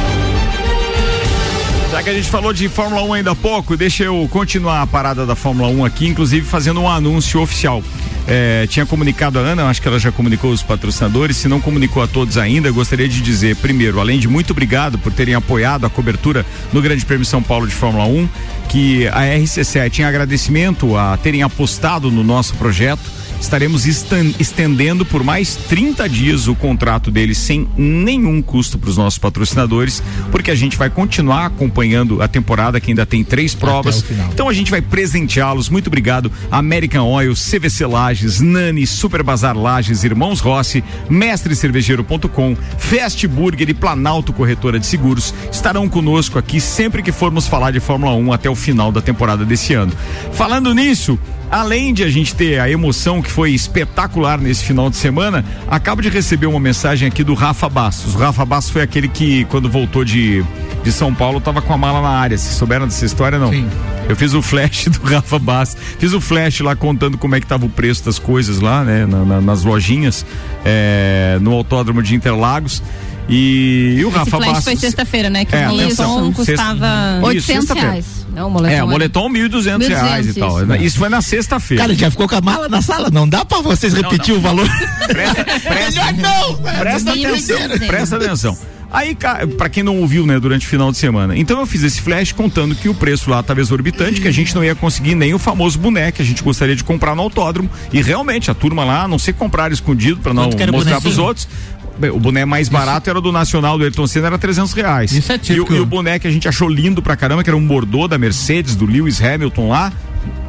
[1.91, 4.87] Já que a gente falou de Fórmula 1 ainda há pouco, deixa eu continuar a
[4.87, 7.83] parada da Fórmula 1 aqui, inclusive fazendo um anúncio oficial.
[8.29, 11.37] É, tinha comunicado a Ana, acho que ela já comunicou os patrocinadores.
[11.37, 15.13] Se não comunicou a todos ainda, gostaria de dizer, primeiro, além de muito obrigado por
[15.13, 18.29] terem apoiado a cobertura no Grande Prêmio São Paulo de Fórmula 1,
[18.69, 25.57] que a RC7, em agradecimento a terem apostado no nosso projeto estaremos estendendo por mais
[25.57, 30.77] 30 dias o contrato deles sem nenhum custo para os nossos patrocinadores, porque a gente
[30.77, 34.05] vai continuar acompanhando a temporada que ainda tem três provas.
[34.33, 35.69] Então a gente vai presenteá-los.
[35.69, 36.31] Muito obrigado.
[36.51, 44.33] American Oil, CVC Lages, Nani, Super Bazar Lages, Irmãos Rossi, Mestrecervejeiro.com, Fast Burger e Planalto
[44.33, 48.55] Corretora de Seguros estarão conosco aqui sempre que formos falar de Fórmula 1 até o
[48.55, 49.93] final da temporada desse ano.
[50.33, 51.19] Falando nisso,
[51.51, 56.03] Além de a gente ter a emoção que foi espetacular nesse final de semana, acabo
[56.03, 58.15] de receber uma mensagem aqui do Rafa Bastos.
[58.15, 60.45] O Rafa Bastos foi aquele que, quando voltou de,
[60.83, 62.37] de São Paulo, tava com a mala na área.
[62.37, 63.51] Vocês souberam dessa história, não?
[63.51, 63.69] Sim.
[64.09, 65.81] Eu fiz o flash do Rafa Bastos.
[65.99, 69.07] Fiz o flash lá contando como é que tava o preço das coisas lá, né?
[69.07, 70.27] na- na- nas lojinhas,
[70.65, 72.83] é, no autódromo de Interlagos.
[73.29, 74.65] E, e o Esse Rafa flash Bastos.
[74.65, 75.45] foi sexta-feira, né?
[75.45, 76.87] Que É, o atenção, custava
[77.19, 77.91] Isso, 800 sexta-feira.
[77.91, 78.26] reais.
[78.37, 78.73] Não, o moletom.
[78.75, 80.61] É, o era- moletom 1.200 reais e 1.200, tal.
[80.77, 80.85] isso.
[80.85, 81.83] Isso foi na sexta-feira.
[81.85, 83.09] Cara, já ficou com a mala na sala?
[83.11, 84.69] Não dá pra vocês repetir o valor?
[85.09, 86.55] Presta, presta, Melhor não!
[86.79, 87.59] presta atenção.
[87.87, 88.59] Presta atenção.
[88.89, 89.17] Aí,
[89.59, 91.37] pra quem não ouviu, né, durante o final de semana.
[91.37, 94.55] Então eu fiz esse flash contando que o preço lá estava exorbitante, que a gente
[94.55, 97.69] não ia conseguir nem o famoso boneco que a gente gostaria de comprar no autódromo.
[97.93, 100.83] E realmente, a turma lá, a não sei comprar escondido pra não mostrar pros
[101.17, 101.25] bonezinho?
[101.27, 101.49] outros.
[101.99, 105.13] Bem, O boné mais barato era do Nacional do Ayrton Senna, era 300 reais.
[105.13, 105.75] Isso é e, o- típico.
[105.75, 108.19] e o boné que a gente achou lindo pra caramba, que era um bordô da
[108.19, 109.93] Mercedes, do Lewis Hamilton lá,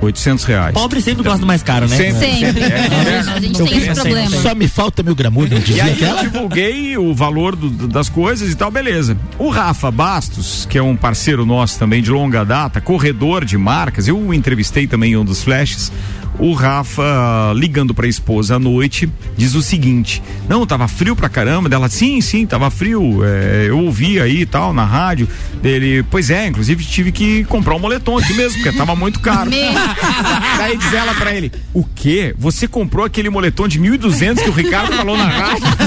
[0.01, 0.73] 800 reais.
[0.73, 1.95] Pobre sempre gosta do mais caro, né?
[1.95, 2.19] Sempre.
[2.19, 2.63] Sempre.
[2.63, 4.29] É, A gente Eu tem esse problema.
[4.41, 6.23] Só me falta mil gramudo, não E dizia aí aquela?
[6.23, 9.17] eu divulguei o valor do- das coisas e tal, beleza.
[9.39, 14.07] O Rafa Bastos, que é um parceiro nosso também de longa data, corredor de marcas,
[14.07, 15.91] eu o entrevistei também em um dos flashes.
[16.39, 21.67] O Rafa, ligando pra esposa à noite, diz o seguinte: Não, tava frio pra caramba.
[21.67, 23.23] Dela, sim, sim, tava frio.
[23.25, 25.27] é, eu ouvi aí e tal, na rádio.
[25.61, 29.49] Dele, pois é, inclusive tive que comprar um moletom aqui mesmo, porque tava muito caro.
[30.57, 32.35] Daí diz ela pra ele: O quê?
[32.37, 35.65] Você comprou aquele moletom de 1.200 que o Ricardo falou na rádio?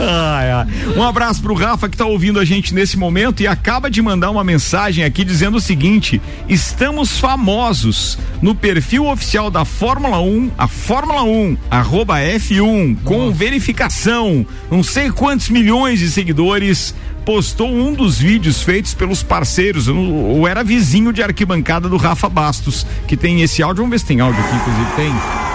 [0.00, 0.66] Ai, ai.
[0.96, 4.30] Um abraço pro Rafa que tá ouvindo a gente nesse momento e acaba de mandar
[4.30, 7.77] uma mensagem aqui dizendo o seguinte: estamos famosos
[8.42, 14.46] no perfil oficial da Fórmula 1, a Fórmula 1, arroba F1, com verificação.
[14.70, 16.94] Não sei quantos milhões de seguidores.
[17.24, 22.86] Postou um dos vídeos feitos pelos parceiros, ou era vizinho de arquibancada do Rafa Bastos,
[23.06, 23.82] que tem esse áudio.
[23.82, 25.47] Vamos ver se tem áudio aqui, inclusive tem.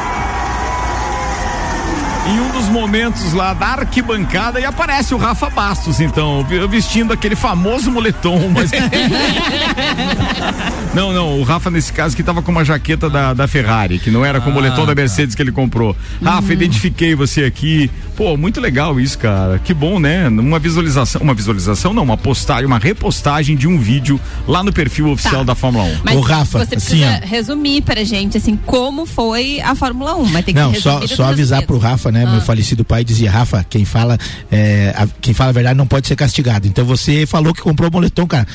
[2.74, 8.72] Momentos lá da arquibancada e aparece o Rafa Bastos, então, vestindo aquele famoso moletom, mas.
[10.92, 14.10] não, não, o Rafa nesse caso que tava com uma jaqueta da, da Ferrari, que
[14.10, 15.96] não era com o moletom da Mercedes que ele comprou.
[16.24, 17.92] Rafa, identifiquei você aqui.
[18.16, 19.60] Pô, muito legal isso, cara.
[19.60, 20.28] Que bom, né?
[20.28, 25.12] Uma visualização, uma visualização não, uma postagem, uma repostagem de um vídeo lá no perfil
[25.12, 25.98] oficial da Fórmula 1.
[26.04, 27.28] Mas Ô, Rafa, você assim, precisa ó.
[27.28, 30.26] resumir pra gente, assim, como foi a Fórmula 1.
[30.26, 32.26] Mas tem que Não, só, só avisar pro Rafa, né?
[32.26, 34.18] Meu falecido pai dizia, Rafa, quem fala,
[34.52, 36.68] é, a- quem fala a verdade não pode ser castigado.
[36.68, 38.48] Então você falou que comprou o moletom, cara.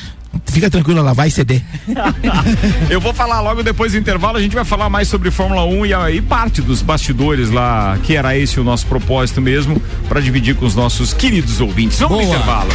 [0.45, 1.61] Fica tranquilo, ela vai ceder.
[2.89, 5.85] Eu vou falar logo depois do intervalo, a gente vai falar mais sobre Fórmula 1
[5.85, 10.19] e, a- e parte dos bastidores lá, que era esse o nosso propósito mesmo, para
[10.19, 11.99] dividir com os nossos queridos ouvintes.
[11.99, 12.69] Vamos pro intervalo.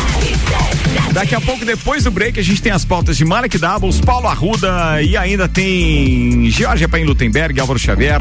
[1.12, 4.26] Daqui a pouco, depois do break, a gente tem as pautas de Malek Doubles, Paulo
[4.26, 8.20] Arruda e ainda tem Georgia Paim Lutemberg, Álvaro Xavier.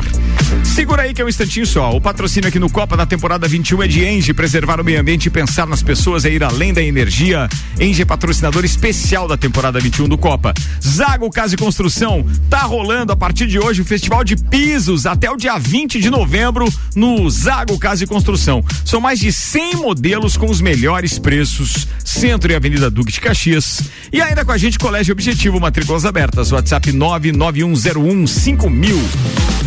[0.64, 1.92] Segura aí que é um instantinho só.
[1.96, 5.26] O patrocínio aqui no Copa da temporada 21 é de Enge, preservar o meio ambiente
[5.26, 7.50] e pensar nas pessoas é ir além da energia.
[7.80, 10.54] Enge é patrocinador especial da temporada 21 do Copa.
[10.82, 15.30] Zago Casa e Construção, tá rolando a partir de hoje o Festival de Pisos até
[15.30, 18.64] o dia 20 de novembro no Zago Casa e Construção.
[18.86, 21.88] São mais de 100 modelos com os melhores preços.
[22.04, 23.82] Centro e Avenida Duque de Caxias.
[24.12, 26.52] E ainda com a gente Colégio Objetivo, matrículas abertas.
[26.52, 29.63] WhatsApp 99101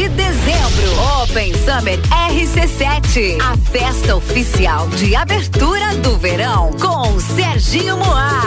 [0.00, 8.40] de dezembro, Open Summer RC7, a festa oficial de abertura do verão com Serginho Moá.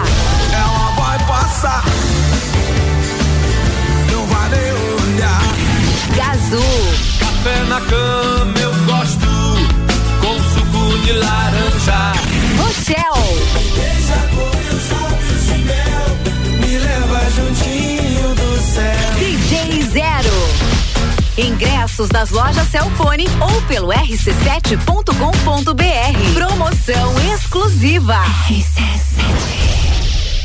[0.51, 1.83] Ela vai passar.
[4.11, 5.41] Não vai nem olhar.
[6.15, 6.63] Gazu,
[7.19, 9.27] Café na cama eu gosto.
[10.21, 12.13] Com suco de laranja.
[12.57, 13.33] Rochelle,
[21.37, 26.33] Ingressos nas lojas Celfone ou pelo rc7.com.br.
[26.33, 28.21] Promoção exclusiva.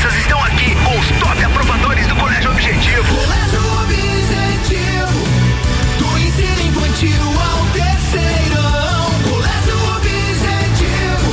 [0.00, 3.14] Cabeças estão aqui com os top aprovadores do Colégio Objetivo.
[3.14, 5.24] Colégio Objetivo,
[5.98, 9.10] do ensino infantil ao terceirão.
[9.28, 11.32] Colégio Objetivo,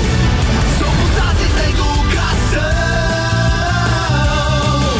[0.77, 2.63] somos ases da educação.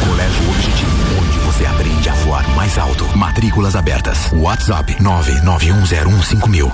[0.08, 3.04] Colégio Objetivo, onde você aprende a voar mais alto.
[3.18, 4.30] Matrículas abertas.
[4.32, 6.72] WhatsApp 991015000.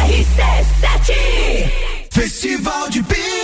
[0.08, 1.14] RC7
[2.10, 3.41] Festival de Pisos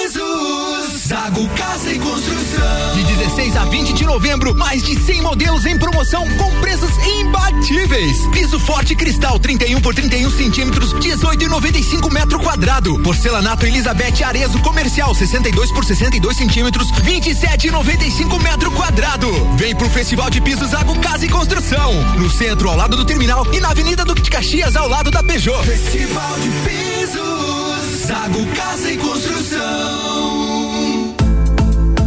[1.07, 5.79] Zago Casa e Construção De 16 a 20 de novembro, mais de 100 modelos em
[5.79, 8.27] promoção com preços imbatíveis.
[8.33, 12.99] Piso forte cristal 31 por 31 centímetros, 18,95 metro quadrado.
[12.99, 19.31] Porcelanato Elizabeth Arezo comercial 62 por 62 centímetros, 27,95 metro quadrado.
[19.55, 23.47] Vem pro Festival de Pisos Zago Casa e Construção, no centro ao lado do terminal
[23.53, 25.63] e na Avenida Duque de Caxias ao lado da Peugeot.
[25.63, 30.46] Festival de Pisos Zago Casa e Construção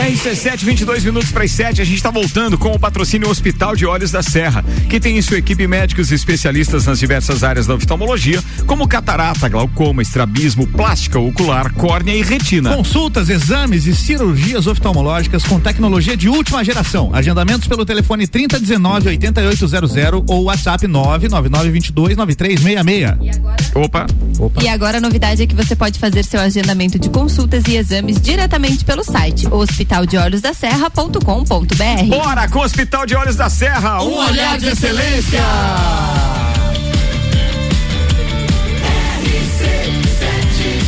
[0.00, 1.82] RC7, 22 minutos para as 7.
[1.82, 5.22] A gente está voltando com o patrocínio Hospital de Olhos da Serra, que tem em
[5.22, 11.18] sua equipe médicos e especialistas nas diversas áreas da oftalmologia, como catarata, glaucoma, estrabismo, plástica
[11.18, 12.74] ocular, córnea e retina.
[12.74, 17.10] Consultas, exames e cirurgias oftalmológicas com tecnologia de última geração.
[17.12, 23.40] Agendamentos pelo telefone 3019 8800 ou WhatsApp 99922 9366.
[23.74, 24.06] Opa.
[24.62, 28.18] E agora a novidade é que você pode fazer seu agendamento de consultas e exames
[28.18, 29.46] diretamente pelo site
[29.90, 32.06] hospitaldeolhosdaserra.com.br.
[32.08, 34.02] Bora com o Hospital de Olhos da Serra.
[34.02, 35.40] Um olhar de excelência.
[39.20, 40.80] RC7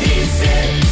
[0.00, 0.90] RC7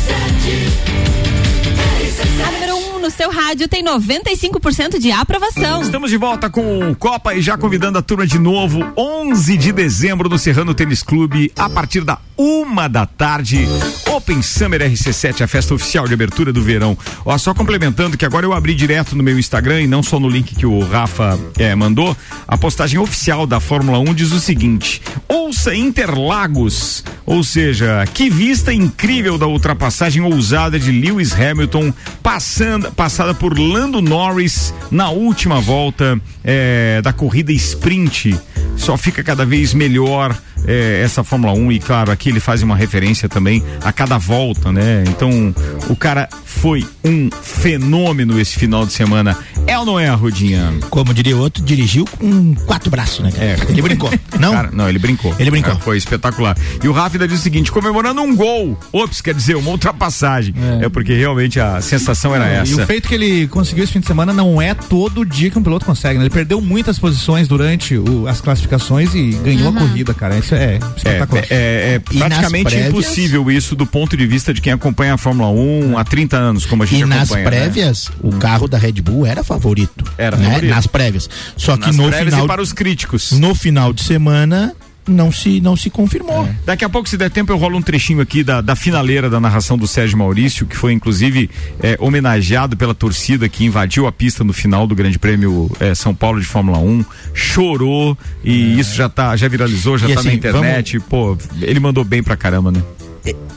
[3.10, 5.82] seu rádio tem 95% de aprovação.
[5.82, 9.72] Estamos de volta com o Copa e já convidando a turma de novo, 11 de
[9.72, 13.66] dezembro no Serrano Tênis Clube, a partir da uma da tarde.
[14.06, 16.96] Open Summer RC7, a festa oficial de abertura do verão.
[17.24, 20.28] Ó, só complementando que agora eu abri direto no meu Instagram e não só no
[20.28, 22.16] link que o Rafa eh, mandou,
[22.46, 28.72] a postagem oficial da Fórmula 1 diz o seguinte: ouça Interlagos, ou seja, que vista
[28.72, 36.20] incrível da ultrapassagem ousada de Lewis Hamilton passando, passada por Lando Norris na última volta
[36.44, 38.38] eh, da corrida sprint.
[38.76, 42.76] Só fica cada vez melhor eh, essa Fórmula 1 e claro, aqui ele faz uma
[42.76, 45.04] referência também a cada volta, né?
[45.08, 45.54] Então,
[45.88, 49.36] o cara foi um fenômeno esse final de semana.
[49.66, 50.72] É ou não é, Rodinha?
[50.90, 53.30] Como diria outro, dirigiu com quatro braços, né?
[53.38, 54.10] É, Ele brincou.
[54.40, 54.52] Não?
[54.52, 55.34] Cara, não, ele brincou.
[55.38, 55.72] Ele brincou.
[55.74, 56.56] É, foi espetacular.
[56.82, 58.78] E o Rafa diz o seguinte: comemorando um gol.
[58.92, 60.54] Ops, quer dizer, uma ultrapassagem.
[60.80, 62.82] É, porque realmente a sensação era E essa.
[62.82, 65.62] o feito que ele conseguiu esse fim de semana não é todo dia que um
[65.62, 66.24] piloto consegue, né?
[66.24, 70.36] Ele perdeu muitas posições durante o- as classificações e ganhou a corrida, cara.
[70.54, 71.44] É É, espetacular.
[71.50, 72.88] é, é E nas praticamente prévias?
[72.88, 76.64] impossível isso do ponto de vista de quem acompanha a Fórmula 1 há 30 anos,
[76.66, 77.44] como a gente E nas acompanha.
[77.50, 77.50] né?
[77.50, 80.04] prévias, o carro da Red Bull era favorito.
[80.16, 80.46] Era né?
[80.46, 80.70] favorito.
[80.70, 81.28] Nas prévias.
[81.56, 82.46] Só que Nas no final.
[82.46, 83.32] para os críticos.
[83.32, 84.74] No final de semana,
[85.08, 86.48] não se, não se confirmou.
[86.64, 89.40] Daqui a pouco, se der tempo, eu rolo um trechinho aqui da, da finaleira da
[89.40, 91.50] narração do Sérgio Maurício, que foi inclusive
[91.82, 96.14] eh, homenageado pela torcida que invadiu a pista no final do Grande Prêmio eh, São
[96.14, 97.04] Paulo de Fórmula 1,
[97.34, 101.00] chorou e isso já tá, já viralizou, já E tá na assim, internet.
[101.00, 102.82] Pô, ele mandou bem pra caramba, né?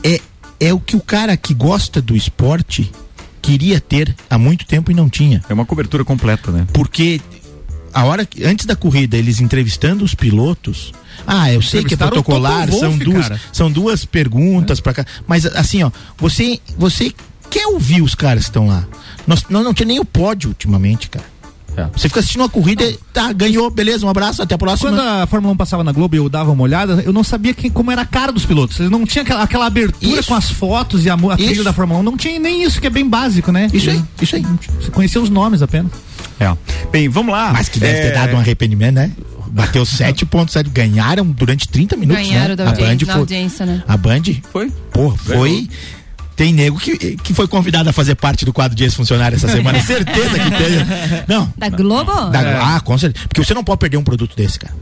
[0.04, 0.20] É,
[0.60, 2.90] é o que o cara que gosta do esporte
[3.42, 5.42] queria ter há muito tempo e não tinha.
[5.48, 6.66] É uma cobertura completa, né?
[6.72, 7.20] Porque
[7.92, 10.92] a hora que, antes da corrida, eles entrevistando os pilotos.
[11.26, 13.40] Ah, eu sei que é protocolar, são duas, cara.
[13.52, 15.06] são duas perguntas pra cá.
[15.26, 17.12] Mas assim, ó, você você
[17.50, 18.86] quer ouvir os caras que estão lá.
[19.26, 21.31] Nós, nós não tinha nem o pódio ultimamente, cara.
[21.76, 21.86] É.
[21.96, 24.90] Você fica assistindo uma corrida, e tá, ganhou, beleza, um abraço, até a próxima.
[24.90, 27.54] Quando a Fórmula 1 passava na Globo e eu dava uma olhada, eu não sabia
[27.54, 28.78] quem, como era a cara dos pilotos.
[28.78, 30.28] Eles não tinham aquela, aquela abertura Isso.
[30.28, 32.02] com as fotos e a, a trilha da Fórmula 1.
[32.02, 33.68] Não tinha nem isso, que é bem básico, né?
[33.72, 34.46] Isso aí, isso aí.
[34.80, 35.90] Você conhecia os nomes apenas.
[36.38, 36.54] É.
[36.90, 37.52] Bem, vamos lá.
[37.52, 39.12] Mas que deve É, ter dado um arrependimento, né?
[39.48, 42.56] Bateu 7.7, ganharam durante 30 minutos, Ganharam né?
[42.56, 43.84] da a audiência, Band na foi, audiência, né?
[43.86, 44.72] A Band Foi?
[44.92, 45.68] Pô, foi.
[46.34, 49.80] Tem nego que, que foi convidado a fazer parte do quadro de ex-funcionário essa semana.
[49.84, 51.24] Certeza que tem.
[51.28, 51.52] Não.
[51.56, 52.12] Da Globo?
[52.30, 53.26] da- Ah, com certeza.
[53.28, 54.74] Porque você não pode perder um produto desse, cara.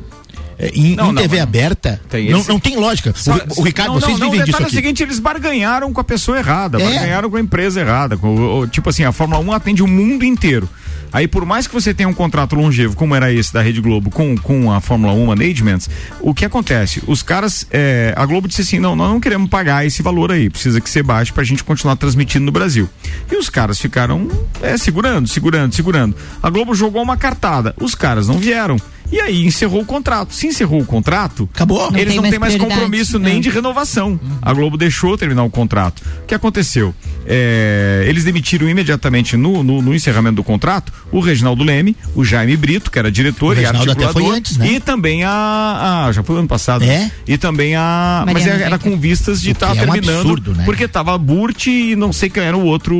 [0.58, 1.42] É, Em, Não, em não, TV não.
[1.42, 3.14] aberta, Tem não, não tem lógica.
[3.16, 4.76] Só- o, o Ricardo, não, vocês não, não, vivem o disso detalhe aqui.
[4.76, 6.84] é o seguinte, eles barganharam com a pessoa errada, É.
[6.84, 8.16] barganharam com a empresa errada.
[8.18, 10.68] com o- o- tipo assim, a Fórmula 1 atende o mundo inteiro.
[11.12, 14.10] Aí, por mais que você tenha um contrato longevo, como era esse da Rede Globo,
[14.10, 15.90] com, com a Fórmula 1 Managements,
[16.20, 17.02] o que acontece?
[17.06, 20.48] Os caras, é, a Globo disse assim: não, nós não queremos pagar esse valor aí,
[20.50, 22.88] precisa que você baixe pra gente continuar transmitindo no Brasil.
[23.30, 24.28] E os caras ficaram
[24.62, 26.16] é, segurando, segurando, segurando.
[26.42, 28.76] A Globo jogou uma cartada, os caras não vieram.
[29.12, 30.32] E aí encerrou o contrato.
[30.34, 31.90] Se encerrou o contrato, Acabou.
[31.90, 33.20] Não eles tem não têm mais compromisso É.
[33.20, 34.18] nem de renovação.
[34.40, 36.00] A Globo deixou terminar o contrato.
[36.22, 36.94] O que aconteceu?
[37.26, 42.56] É, eles demitiram imediatamente no, no, no encerramento do contrato o Reginaldo Leme, o Jaime
[42.56, 44.72] Brito, que era diretor O e Reginaldo até articulador, foi antes, né?
[44.72, 46.84] e também a, a- já foi ano passado.
[46.84, 47.10] É?
[47.26, 48.92] E também a, mas Mariana era Becker.
[48.92, 50.64] com vistas de estar é um terminando, absurdo, né?
[50.64, 52.94] porque tava a Burt e não sei quem era o outro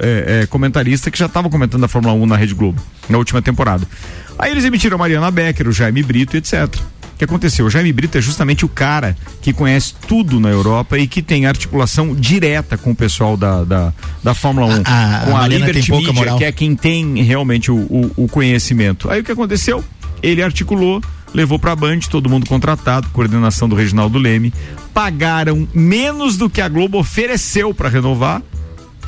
[0.00, 3.40] é, é, comentarista que já estava comentando a Fórmula 1 na Rede Globo na última
[3.42, 3.86] temporada.
[4.38, 6.68] Aí eles emitiram a Mariana Becker, o Jaime Brito, etc.
[7.14, 7.66] O que aconteceu?
[7.66, 11.46] O Jaime Brito é justamente o cara que conhece tudo na Europa e que tem
[11.46, 14.82] articulação direta com o pessoal da, da, da Fórmula 1.
[14.84, 16.38] A- a com a, tem Liberty Media, moral.
[16.38, 19.10] que é quem tem realmente o, o, o conhecimento.
[19.10, 19.84] Aí o que aconteceu?
[20.22, 21.02] Ele articulou,
[21.34, 24.54] levou pra Band, todo mundo contratado, coordenação do Reginaldo Leme,
[24.94, 28.40] pagaram menos do que a Globo ofereceu pra renovar.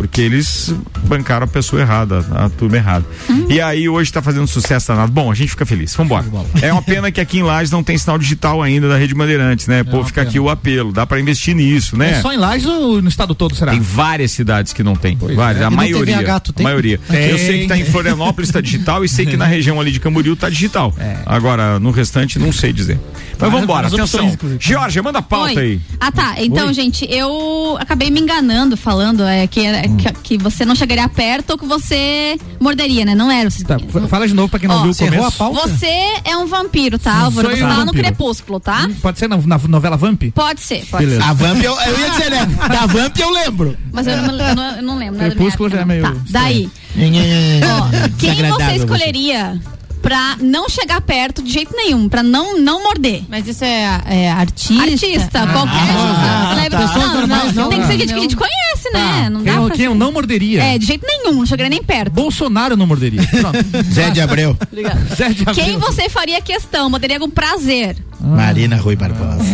[0.00, 0.74] Porque eles
[1.04, 3.04] bancaram a pessoa errada, a turma errada.
[3.50, 5.12] E aí hoje tá fazendo sucesso danado.
[5.12, 5.94] Bom, a gente fica feliz.
[5.94, 6.24] Vambora.
[6.62, 9.66] É uma pena que aqui em Lages não tem sinal digital ainda da Rede Bandeirantes,
[9.66, 9.84] né?
[9.84, 10.90] Pô, fica aqui o apelo.
[10.90, 12.12] Dá pra investir nisso, né?
[12.12, 13.72] É só em Lages ou no estado todo, será?
[13.72, 15.18] Tem várias cidades que não tem.
[15.18, 15.66] várias, é.
[15.66, 16.40] a maioria.
[16.42, 16.98] Tu a maioria.
[17.06, 17.28] Tem.
[17.28, 20.00] Eu sei que tá em Florianópolis tá digital e sei que na região ali de
[20.00, 20.94] Camboriú tá digital.
[21.26, 22.98] Agora, no restante, não sei dizer.
[23.38, 24.36] Mas vambora, várias atenção.
[24.58, 25.58] Georgia, manda a pauta Oi.
[25.58, 25.80] aí.
[25.98, 26.34] Ah, tá.
[26.38, 26.74] Então, Oi.
[26.74, 29.89] gente, eu acabei me enganando falando é, que, era- Hum.
[29.96, 33.14] Que, que você não chegaria perto ou que você morderia, né?
[33.14, 33.50] Não era.
[33.50, 33.78] Você, Tá,
[34.08, 35.26] fala de novo pra quem não Ó, viu o você começo.
[35.26, 35.68] a pauta?
[35.68, 35.86] você
[36.24, 37.48] é um vampiro, tá, Álvaro?
[37.48, 38.88] Você eu, tá lá no crepúsculo, tá?
[39.02, 40.22] Pode ser na, na novela Vamp?
[40.34, 41.22] Pode ser, pode Beleza.
[41.22, 41.28] ser.
[41.28, 42.46] A Vamp, eu, eu ia dizer, né?
[42.68, 43.76] Da Vamp eu lembro.
[43.92, 45.18] Mas eu não, eu não, eu não lembro.
[45.18, 46.70] Crepúsculo época, já é meio Tá, daí.
[46.96, 47.88] Ó,
[48.18, 49.60] quem você Desagradável você.
[50.02, 53.22] Pra não chegar perto de jeito nenhum, pra não, não morder?
[53.28, 54.82] Mas isso é, é artista?
[54.82, 55.72] Artista, Ah, qualquer.
[55.74, 56.98] ah, leva- tá.
[56.98, 57.98] Não, não, não, Tem que ser não.
[58.00, 59.24] gente que a gente conhece, né?
[59.26, 60.62] Ah, não quem dá eu- pra quem eu não morderia?
[60.62, 62.12] É, de jeito nenhum, não chegaria nem perto.
[62.12, 63.20] Bolsonaro não morderia.
[63.92, 64.56] Zé de Abreu.
[65.16, 65.54] Zé de Abreu.
[65.54, 66.88] Quem você faria questão?
[66.90, 67.96] Morderia com prazer.
[68.20, 69.44] Marina Rui Barbosa.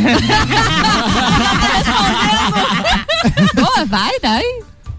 [3.55, 4.42] Boa, vai, vai.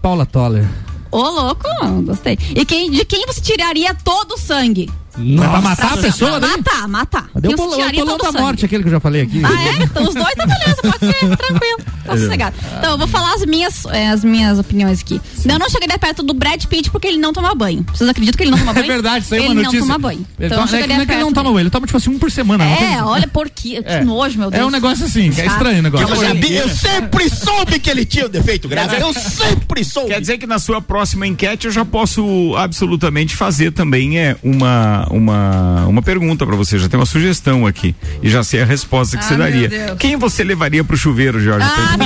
[0.02, 0.66] Paula Toller.
[1.10, 1.66] Ô, louco,
[2.04, 2.38] gostei.
[2.54, 4.90] E quem, de quem você tiraria todo o sangue?
[5.18, 6.46] Mas pra matar a pessoa, né?
[6.48, 7.30] Matar, matar.
[7.40, 9.42] Quem o bolão, da morte, aquele que eu já falei aqui?
[9.44, 9.82] Ah, é?
[9.82, 11.78] Então, os dois tá beleza, pode ser, tranquilo.
[12.04, 12.56] Tá sossegado.
[12.78, 15.20] Então, eu vou falar as minhas, é, as minhas opiniões aqui.
[15.44, 17.84] Eu não chegaria perto do Brad Pitt porque ele não toma banho.
[17.92, 18.86] Vocês acreditam que ele não toma É banho?
[18.86, 19.80] verdade, isso aí é ele uma notícia.
[19.80, 20.26] não toma banho.
[20.38, 21.96] Ele Então, toma, eu é não é que ele não toma banho, ele toma tipo
[21.96, 22.64] assim um por semana.
[22.64, 24.04] É, olha por que, que É.
[24.04, 24.62] nojo, meu Deus.
[24.62, 26.08] É um negócio assim, que é estranho o negócio.
[26.08, 28.96] Eu sabia, eu sempre soube que ele tinha o defeito grave.
[29.00, 30.08] Eu sempre soube.
[30.10, 35.07] Quer dizer que na sua próxima enquete eu já posso absolutamente fazer também é uma
[35.10, 39.16] uma uma pergunta pra você, já tem uma sugestão aqui e já sei a resposta
[39.16, 39.68] que Ah, você daria.
[39.68, 39.98] Deus.
[39.98, 41.66] Quem você levaria pro chuveiro, Jorge?
[41.68, 41.96] Ah,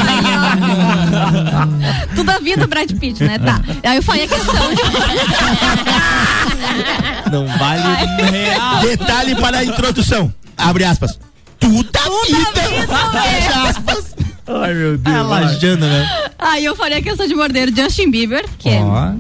[2.15, 3.39] Tudo a vida Brad Pitt, né?
[3.39, 3.61] Tá.
[3.83, 4.55] Aí eu falei a questão.
[7.31, 7.83] Não vale
[8.31, 8.81] real.
[8.83, 10.33] Detalhe para a introdução.
[10.57, 11.19] Abre aspas.
[11.59, 12.63] Tudo a vida.
[13.23, 14.15] Fecha aspas.
[14.47, 15.17] Ai, meu Deus.
[15.17, 16.09] É lajando, né?
[16.39, 19.13] Aí eu falei a questão de morder o Justin Bieber, que é Ó.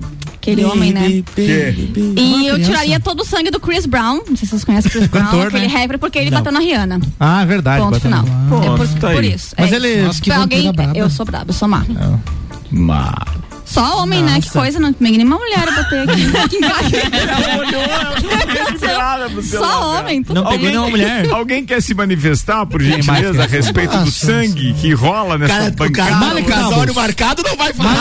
[0.42, 1.22] aquele homem, né?
[1.38, 4.16] E eu tiraria todo o sangue do Chris Brown.
[4.28, 5.72] Não sei se vocês conhecem o Chris Brown, Cantor, aquele né?
[5.80, 6.38] rapper, porque ele Não.
[6.38, 7.00] bateu na Rihanna.
[7.18, 7.82] Ah, verdade.
[7.84, 8.24] Ponto final.
[8.24, 9.54] no- É por, tá por isso.
[9.56, 9.76] Mas é.
[9.76, 10.72] ele- Nossa, que Foi alguém.
[10.94, 11.84] Eu sou braba, eu sou má.
[12.70, 13.14] Ma...
[13.72, 14.40] Só homem, né?
[14.40, 16.00] Que coisa, não tem nenhuma mulher eu botei
[16.42, 16.58] aqui.
[18.80, 19.42] casa.
[19.42, 20.22] Só homem.
[20.22, 21.28] tudo Não Alguém, nenhuma mulher.
[21.30, 25.74] alguém quer se manifestar, por gentileza, a respeito do Nossa, sangue que rola nessa Cara,
[25.88, 27.96] o cara mala casório marcado não vai falar.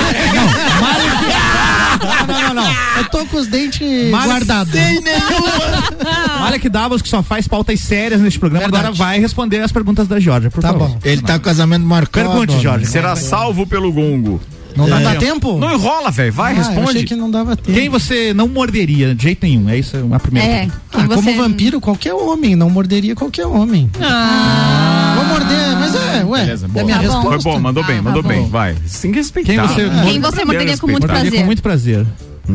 [2.28, 2.72] Não, não, não.
[2.98, 4.74] Eu tô com os dentes guardados.
[4.74, 6.46] Sem nenhuma.
[6.46, 8.66] Olha que Davos que só faz pautas sérias neste programa.
[8.66, 8.86] Verdade.
[8.88, 10.90] Agora vai responder as perguntas da Georgia, por Tá favor.
[10.90, 11.00] bom.
[11.04, 12.30] Ele tá com casamento marcado.
[12.30, 12.86] Pergunte, Jorge.
[12.86, 14.42] Será salvo pelo gongo.
[14.76, 15.22] Não dá dá tempo.
[15.26, 15.60] tempo?
[15.60, 16.32] Não enrola, velho.
[16.34, 17.04] Vai, Ah, eu achei responde.
[17.06, 17.78] que não dava tempo.
[17.78, 19.70] Quem você não morderia de jeito nenhum?
[19.70, 20.68] É isso a primeira É.
[20.94, 21.16] Ah, você...
[21.16, 22.56] como vampiro, qualquer homem.
[22.56, 23.90] Não morderia qualquer homem.
[24.02, 25.14] Ah.
[25.18, 26.42] Vou morder, mas é, ué.
[26.42, 26.86] Beleza, é boa.
[26.86, 27.14] minha Tá bom.
[27.14, 27.42] resposta.
[27.42, 28.48] Foi bom, mandou bem, Ah, mandou tá bem.
[28.50, 28.76] Vai.
[28.76, 29.52] Que respeitar.
[29.54, 31.40] Quem você- Quem você morderia com muito Morderia prazer?
[31.40, 32.06] com muito prazer.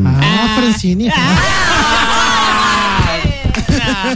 [0.05, 1.09] Ah, Francine.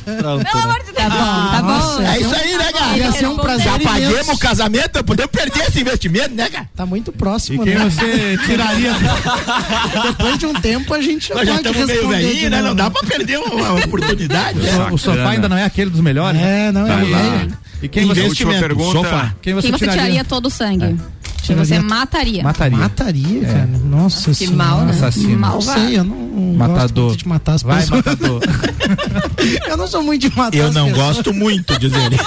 [0.06, 0.96] Pelo amor de Deus.
[0.98, 1.68] Tá bom, tá bom.
[1.68, 2.98] Nossa, É isso aí, né, cara?
[2.98, 6.70] Ia ser um prazer Já paguemos o casamento, podemos perder esse investimento, né, cara?
[6.76, 7.86] Tá muito E próximo, quem né?
[7.90, 8.94] você tiraria?
[10.04, 12.62] Depois de um tempo a gente já Nós já estamos meio velhinhos, né?
[12.62, 14.60] Não dá pra perder uma, oportunidade.
[14.60, 14.88] né?
[14.92, 16.40] o sofá ainda não é aquele dos melhores?
[16.40, 17.48] É, não, é, é.
[17.82, 18.92] E quem você, Última pergunta.
[18.92, 19.34] Sofá.
[19.42, 20.02] quem você Quem você tiraria?
[20.04, 20.98] tiraria todo o sangue?
[21.42, 22.44] Você mataria?
[22.44, 22.78] Mataria.
[22.78, 23.70] Mataria, cara.
[23.84, 24.56] Nossa Que senhora.
[24.58, 24.92] mal, né?
[24.92, 25.30] Assassino.
[25.32, 25.80] Não Malvado.
[25.82, 27.06] sei, eu não gosto Matador.
[27.08, 28.06] muito de matar as Vai, pessoas.
[28.06, 28.42] matador.
[29.68, 31.06] eu não sou muito de matar Eu as não pessoas.
[31.08, 32.16] gosto muito, diz ele.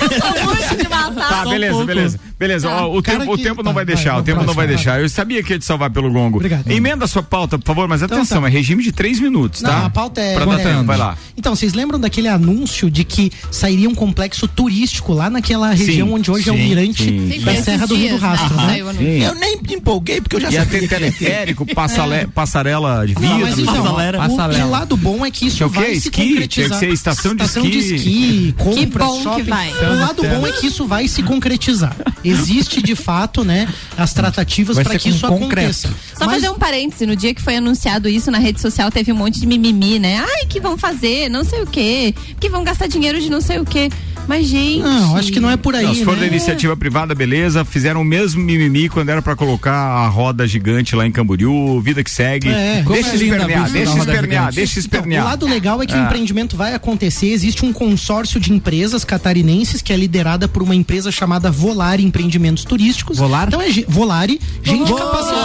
[0.00, 1.28] Eu sou muito de matar.
[1.28, 2.20] Tá, só um beleza, beleza.
[2.38, 2.86] Beleza, Tá.
[2.86, 4.46] ó, o, tempo, o que- tempo não tá, vai vai, deixar, o vamos tempo pra
[4.46, 5.00] não vai deixar.
[5.00, 6.36] Eu sabia que ia te salvar pelo gongo.
[6.38, 6.70] Obrigado.
[6.70, 8.48] Emenda a sua pauta, por favor, mas Então atenção, tá.
[8.48, 9.78] é regime de três minutos, tá?
[9.80, 10.34] Não, a pauta é.
[10.34, 11.16] Pra dar é- tempo, vai lá.
[11.36, 16.30] Então, vocês lembram daquele anúncio de que sairia um complexo turístico lá naquela região onde
[16.30, 17.26] hoje é o sim, mirante sim.
[17.56, 18.82] Da Serra do Rio do Rastro, né?
[18.92, 19.26] né?
[19.28, 20.80] Eu nem me empolguei porque eu já Ia sabia.
[20.80, 23.74] ter teleférico, passale- passarela de Não, mas então,
[24.18, 24.64] Passarela.
[24.64, 26.48] o, o lado bom é que isso Que é vai se concretizar.
[26.48, 28.54] Tinha que ser estação de de esqui.
[28.56, 29.70] compras, bom que vai.
[29.72, 31.96] O lado bom é que isso vai se concretizar.
[32.24, 35.70] Existe de fato, né, as tratativas para que isso concreto.
[35.70, 35.88] aconteça.
[36.16, 39.12] Só Mas- fazer um parêntese, no dia que foi anunciado isso na rede social, teve
[39.12, 40.18] um monte de mimimi, né?
[40.18, 43.58] Ai, que vão fazer, não sei o quê, que vão gastar dinheiro de não sei
[43.58, 43.88] o quê.
[44.28, 44.78] Mas, gente.
[44.80, 46.20] Não, acho que não é por aí, Não, se for né?
[46.20, 47.64] da iniciativa privada, beleza.
[47.64, 52.04] Fizeram o mesmo mimimi quando era pra colocar a roda gigante lá em Camboriú, vida
[52.04, 52.48] que segue.
[52.48, 52.84] É.
[52.86, 55.24] Deixa é espernear, deixa espernear, deixa Então, espernear.
[55.24, 56.04] o lado legal é que o Ah.
[56.04, 57.26] empreendimento vai acontecer.
[57.32, 62.64] Existe um consórcio de empresas catarinenses que é liderada por uma empresa chamada Volare Empreendimentos
[62.64, 63.18] Turísticos.
[63.18, 63.48] Volar?
[63.48, 65.40] Então é Volare, gente capacitada.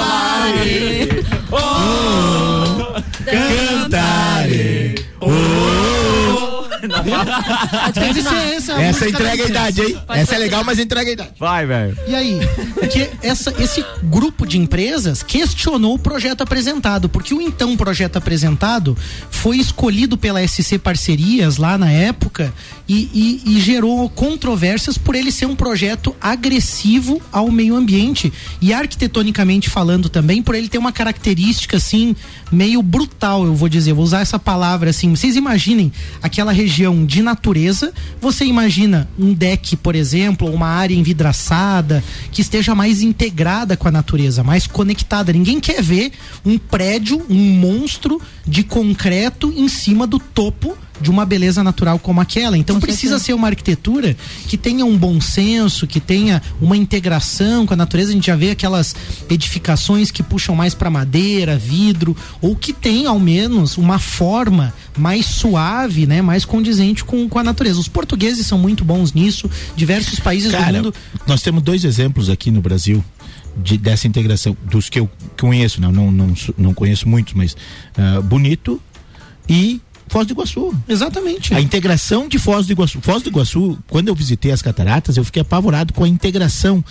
[3.25, 3.74] Cantare.
[7.93, 8.75] Deve ser essa.
[8.77, 9.97] música entrega a idade, hein?
[10.09, 11.29] Essa é legal, mas entrega a idade.
[11.39, 11.97] Vai, velho.
[12.07, 12.39] E aí,
[12.73, 18.97] porque essa, esse grupo de empresas questionou o projeto apresentado, porque o então projeto apresentado
[19.29, 22.53] foi escolhido pela SC Parcerias lá na época
[22.87, 28.31] e, e- e gerou controvérsias por ele ser um projeto agressivo ao meio ambiente
[28.61, 32.15] e arquitetonicamente falando também por ele ter uma característica assim
[32.51, 35.09] meio brutal, eu vou dizer, vou usar essa palavra assim.
[35.15, 35.91] Vocês imaginem
[36.21, 37.91] aquela região de natureza,
[38.21, 43.91] você imagina um deck, por exemplo, uma área envidraçada que esteja mais integrada com a
[43.91, 45.33] natureza, mais conectada.
[45.33, 46.11] Ninguém quer ver
[46.45, 52.21] um prédio, um monstro de concreto em cima do topo de uma beleza natural como
[52.21, 52.57] aquela.
[52.57, 54.15] Então precisa ser uma arquitetura
[54.47, 58.11] que tenha um bom senso, que tenha uma integração com a natureza.
[58.11, 58.95] A gente já vê aquelas
[59.29, 65.25] edificações que puxam mais para madeira, vidro, ou que tem ao menos uma forma mais
[65.25, 67.79] suave, né, mais condizente com, com a natureza.
[67.79, 69.49] Os portugueses são muito bons nisso.
[69.75, 70.93] Diversos países do Cara, mundo
[71.27, 73.03] nós temos dois exemplos aqui no Brasil
[73.57, 77.55] de, dessa integração, dos que eu conheço, não, não, não, sou- não conheço muitos, mas
[77.97, 78.81] ah, Bonito
[79.47, 80.73] e Foz do Iguaçu.
[80.87, 81.53] Exatamente.
[81.53, 82.99] A integração de Foz do Iguaçu.
[83.01, 86.83] Foz do Iguaçu, quando eu visitei as cataratas, eu fiquei apavorado com a integração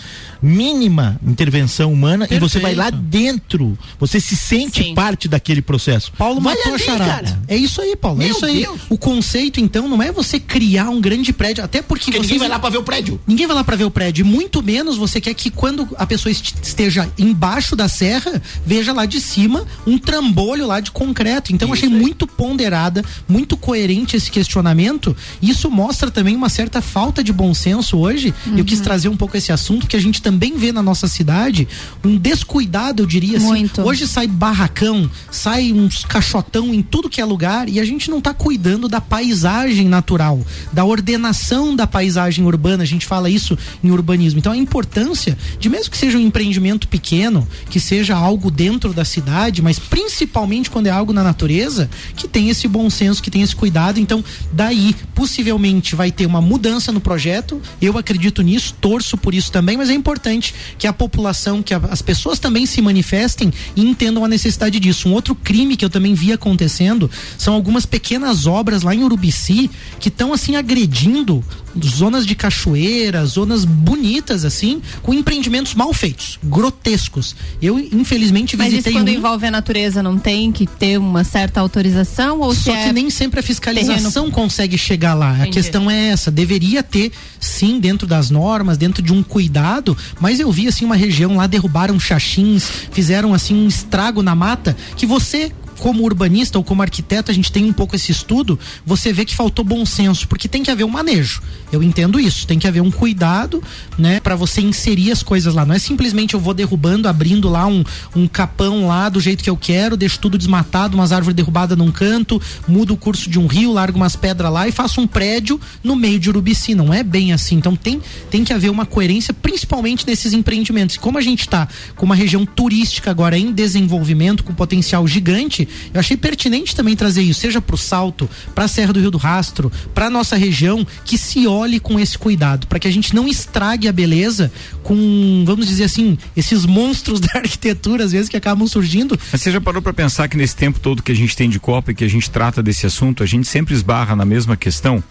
[0.42, 6.12] mínima intervenção humana e você vai lá dentro, você se sente parte daquele processo.
[6.12, 7.10] Paulo vai matou a ali, charada.
[7.10, 7.42] cara.
[7.54, 8.20] É isso aí, Paulo.
[8.22, 8.60] é Meu isso aí.
[8.62, 8.80] Deus.
[8.88, 12.38] O conceito, então, não é você criar um grande prédio, até porque, Porque vocês- ninguém
[12.40, 13.20] vai lá pra ver o prédio.
[13.26, 14.24] Ninguém vai lá pra ver o prédio.
[14.24, 18.92] E muito menos você quer que quando a pessoa est- esteja embaixo da serra, veja
[18.92, 21.52] lá de cima um trambolho lá de concreto.
[21.52, 25.16] Então, eu achei muito ponderada, muito coerente esse questionamento.
[25.40, 28.34] E isso mostra também uma certa falta de bom senso hoje.
[28.56, 31.68] Eu quis trazer um pouco esse assunto, que a gente também vê na nossa cidade
[32.04, 33.46] um descuidado, eu diria assim.
[33.46, 33.82] Muito.
[33.82, 38.20] Hoje sai barracão, sai uns caixotão em tudo que é lugar e a gente não
[38.20, 40.40] tá cuidando da paisagem natural,
[40.72, 42.82] da ordenação da paisagem urbana.
[42.82, 44.38] A gente fala isso em urbanismo.
[44.38, 49.04] Então a importância de mesmo que seja um empreendimento pequeno, que seja algo dentro da
[49.04, 53.42] cidade, mas principalmente quando é algo na natureza, que tem esse bom senso, que tem
[53.42, 53.98] esse cuidado.
[54.00, 57.60] Então daí possivelmente vai ter uma mudança no projeto.
[57.80, 61.80] Eu acredito nisso, torço por isso também, mas é importante que a população, que a-
[61.90, 65.08] as pessoas também se manifestem e entendam a necessidade disso.
[65.08, 69.70] Um outro crime que eu também vi acontecendo são algumas pequenas obras lá em Urubici
[69.98, 71.44] que estão assim agredindo
[71.82, 77.34] zonas de cachoeira, zonas bonitas assim, com empreendimentos mal feitos, grotescos.
[77.60, 81.24] Eu infelizmente Mas isso visitei quando um envolve a natureza não tem que ter uma
[81.24, 85.30] certa autorização ou se Só é que nem sempre a fiscalização consegue chegar lá.
[85.30, 85.50] A Entendi.
[85.52, 86.30] questão é essa.
[86.30, 90.96] Deveria ter, sim, dentro das normas, dentro de um cuidado, mas eu vi assim uma
[90.96, 95.52] região lá, derrubaram xaxins, fizeram assim um estrago na mata que você.
[95.78, 99.34] Como urbanista ou como arquiteto, a gente tem um pouco esse estudo, você vê que
[99.34, 101.42] faltou bom senso, porque tem que haver um manejo.
[101.72, 103.62] Eu entendo isso, tem que haver um cuidado,
[103.98, 105.64] né, para você inserir as coisas lá.
[105.66, 109.50] Não é simplesmente eu vou derrubando, abrindo lá um, um capão lá do jeito que
[109.50, 113.46] eu quero, deixo tudo desmatado, umas árvores derrubadas num canto, mudo o curso de um
[113.46, 116.74] rio, largo umas pedras lá e faço um prédio no meio de Urubici.
[116.74, 117.56] Não é bem assim.
[117.56, 118.00] Então tem,
[118.30, 120.96] tem que haver uma coerência, principalmente nesses empreendimentos.
[120.96, 126.00] Como a gente está com uma região turística agora em desenvolvimento, com potencial gigante, eu
[126.00, 129.18] achei pertinente também trazer isso, seja para o Salto, para a Serra do Rio do
[129.18, 133.28] Rastro, para nossa região, que se olhe com esse cuidado, para que a gente não
[133.28, 134.52] estrague a beleza
[134.82, 139.18] com, vamos dizer assim, esses monstros da arquitetura, às vezes, que acabam surgindo.
[139.32, 141.58] Mas você já parou para pensar que nesse tempo todo que a gente tem de
[141.58, 145.02] Copa e que a gente trata desse assunto, a gente sempre esbarra na mesma questão?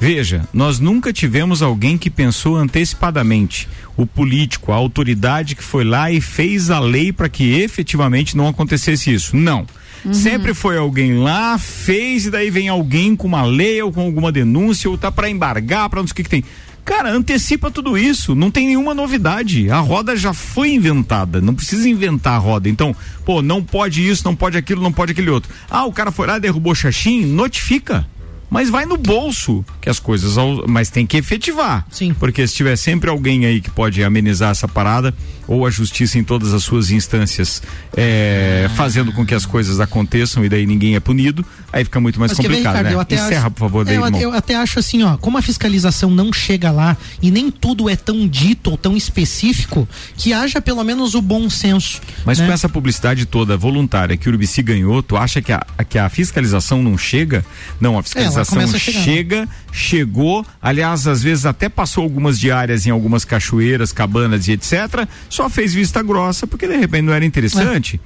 [0.00, 3.68] Veja, nós nunca tivemos alguém que pensou antecipadamente.
[3.98, 8.48] O político, a autoridade que foi lá e fez a lei para que efetivamente não
[8.48, 9.36] acontecesse isso.
[9.36, 9.66] Não.
[10.12, 14.32] Sempre foi alguém lá, fez e daí vem alguém com uma lei ou com alguma
[14.32, 16.44] denúncia ou tá para embargar, para não sei o que, que tem.
[16.84, 19.70] Cara, antecipa tudo isso, não tem nenhuma novidade.
[19.70, 22.68] A roda já foi inventada, não precisa inventar a roda.
[22.68, 22.94] Então,
[23.24, 25.52] pô, não pode isso, não pode aquilo, não pode aquele outro.
[25.70, 28.06] Ah, o cara foi lá, derrubou xaxim, notifica.
[28.50, 30.34] Mas vai no bolso que as coisas,
[30.66, 31.86] mas tem que efetivar.
[31.88, 32.12] Sim.
[32.12, 35.14] Porque se tiver sempre alguém aí que pode amenizar essa parada,
[35.50, 37.60] ou a justiça em todas as suas instâncias
[37.96, 42.20] é, fazendo com que as coisas aconteçam e daí ninguém é punido, aí fica muito
[42.20, 42.94] mais Mas complicado, Ricardo, né?
[42.94, 44.20] eu até Encerra, acho- por favor, É, daí, eu, irmão.
[44.20, 47.96] eu até acho assim, ó, como a fiscalização não chega lá e nem tudo é
[47.96, 52.00] tão dito ou tão específico, que haja pelo menos o bom senso.
[52.24, 52.46] Mas né?
[52.46, 56.08] com essa publicidade toda voluntária que o Urubici ganhou, tu acha que a, que a
[56.08, 57.44] fiscalização não chega?
[57.80, 58.78] Não, a fiscalização né?
[58.78, 65.08] chega, chegou, aliás, às vezes até passou algumas diárias em algumas cachoeiras, cabanas e etc.
[65.40, 67.98] Só fez vista grossa porque de repente não era interessante.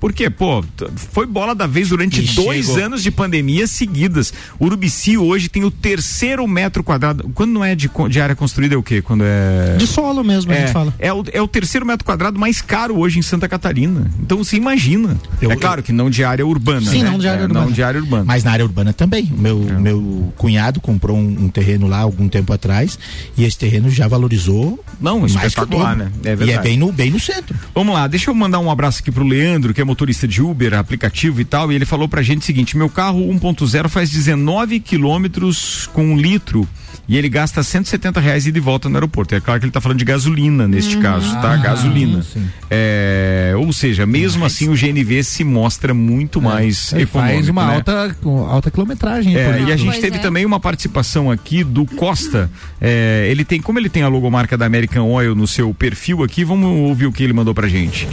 [0.00, 0.64] Porque, pô,
[1.12, 2.84] foi bola da vez durante E dois chegou.
[2.84, 4.32] anos de pandemia seguidas.
[4.60, 7.30] Urubici hoje tem o terceiro metro quadrado.
[7.34, 9.00] Quando não é de, de área construída, é o quê?
[9.02, 9.76] Quando é.
[9.76, 10.94] De solo mesmo, a É, gente fala.
[10.98, 14.10] é, o, é o terceiro metro quadrado mais caro hoje em Santa Catarina.
[14.20, 15.16] Então você imagina.
[15.40, 16.90] é claro que não de área urbana.
[16.90, 17.10] Sim, né?
[17.10, 17.64] não de área É, urbana.
[17.66, 18.24] Não de área urbana.
[18.24, 19.32] Mas na área urbana também.
[19.36, 19.72] Meu, É.
[19.80, 22.98] meu cunhado comprou um, um terreno lá algum tempo atrás
[23.36, 24.82] e esse terreno já valorizou.
[25.00, 26.10] Não, mais que o espetacular, né?
[26.24, 26.52] É e verdade.
[26.58, 27.56] é bem no, bem no centro.
[27.74, 30.74] Vamos lá, deixa eu mandar um abraço aqui pro Leandro, que é motorista de Uber,
[30.74, 34.80] aplicativo e tal, e ele falou pra gente o seguinte: meu carro 1.0 faz 19
[34.80, 36.68] quilômetros com um litro
[37.08, 39.34] E ele gasta 170 reais e de volta no aeroporto.
[39.34, 41.52] É claro que ele está falando de gasolina neste caso, tá?
[41.52, 42.24] Ah, gasolina.
[42.68, 47.34] É, ou seja, mesmo assim o GNV se mostra muito mais Ele econômico.
[47.36, 47.74] faz uma né?
[47.76, 48.16] alta,
[48.48, 49.36] alta quilometragem.
[49.36, 52.50] É, e a gente teve também uma participação aqui do Costa.
[52.80, 56.44] É, ele tem, como ele tem a logomarca da American Oil no seu perfil aqui,
[56.44, 58.08] vamos ouvir o que ele mandou pra gente.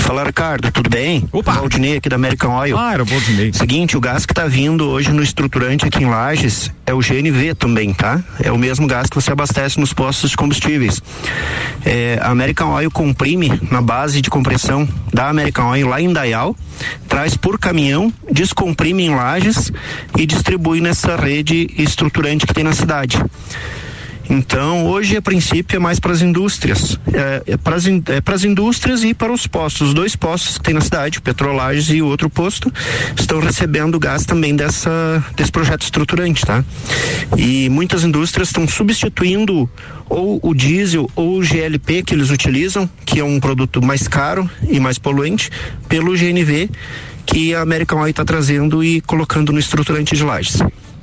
[0.00, 1.28] Fala Ricardo, tudo bem?
[1.30, 1.52] Opa!
[1.52, 2.76] Valdinei aqui da American Oil.
[2.76, 3.52] Ah, era o Valdinei.
[3.52, 7.54] Seguinte, o gás que tá vindo hoje no estruturante aqui em Lages é o GNV
[7.54, 8.23] também, tá?
[8.40, 11.00] É o mesmo gás que você abastece nos postos de combustíveis.
[11.84, 16.56] É, a American Oil comprime na base de compressão da American Oil lá em Dayal,
[17.08, 19.72] traz por caminhão, descomprime em Lages
[20.18, 23.18] e distribui nessa rede estruturante que tem na cidade.
[24.28, 26.98] Então, hoje, a princípio, é mais para as indústrias.
[27.12, 29.88] É, é para as in- é indústrias e para os postos.
[29.88, 32.72] Os dois postos que tem na cidade, Petrolages e outro posto,
[33.18, 36.64] estão recebendo gás também dessa, desse projeto estruturante, tá?
[37.36, 39.68] E muitas indústrias estão substituindo
[40.08, 44.48] ou o diesel ou o GLP que eles utilizam, que é um produto mais caro
[44.68, 45.50] e mais poluente,
[45.88, 46.70] pelo GNV
[47.26, 50.58] que a American Oil está trazendo e colocando no estruturante de lajes.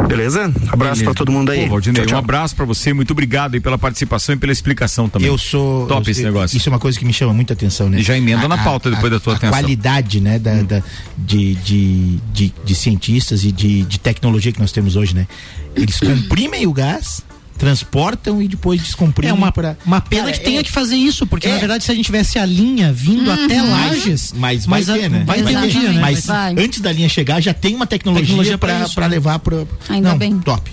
[0.07, 0.51] Beleza?
[0.69, 1.63] Abraço para todo mundo aí.
[1.63, 2.15] Pô, Valdinei, Tchau, tchau.
[2.17, 5.27] um abraço pra você, muito obrigado aí pela participação e pela explicação também.
[5.27, 5.87] Eu sou.
[5.87, 6.57] Top eu- esse negócio.
[6.57, 7.99] Isso é uma coisa que me chama muita atenção, né?
[7.99, 9.57] E já emenda A- na pauta a- depois da tua a atenção.
[9.57, 9.61] Hum.
[9.61, 10.83] qualidade, né, da, da-
[11.17, 15.27] de, de, de, de cientistas e de, de tecnologia que nós temos hoje, né?
[15.75, 17.21] Eles comprimem o gás,
[17.61, 19.29] transportam e depois descomprimem.
[19.29, 19.77] É uma, pra...
[19.85, 21.53] uma pena Cara, que tenha é- que fazer isso, porque É.
[21.53, 25.09] na verdade se a gente tivesse a linha vindo até Lages, Mas vai a- ter,
[25.09, 25.23] né?
[25.25, 26.01] Vai ter um dia, né?
[26.01, 26.55] Mas Vai.
[26.57, 29.07] antes da linha chegar, já tem uma tecnologia, Tecnologia pra né?
[29.07, 29.67] levar pro.
[29.87, 30.39] Ainda Não, bem.
[30.39, 30.71] Top.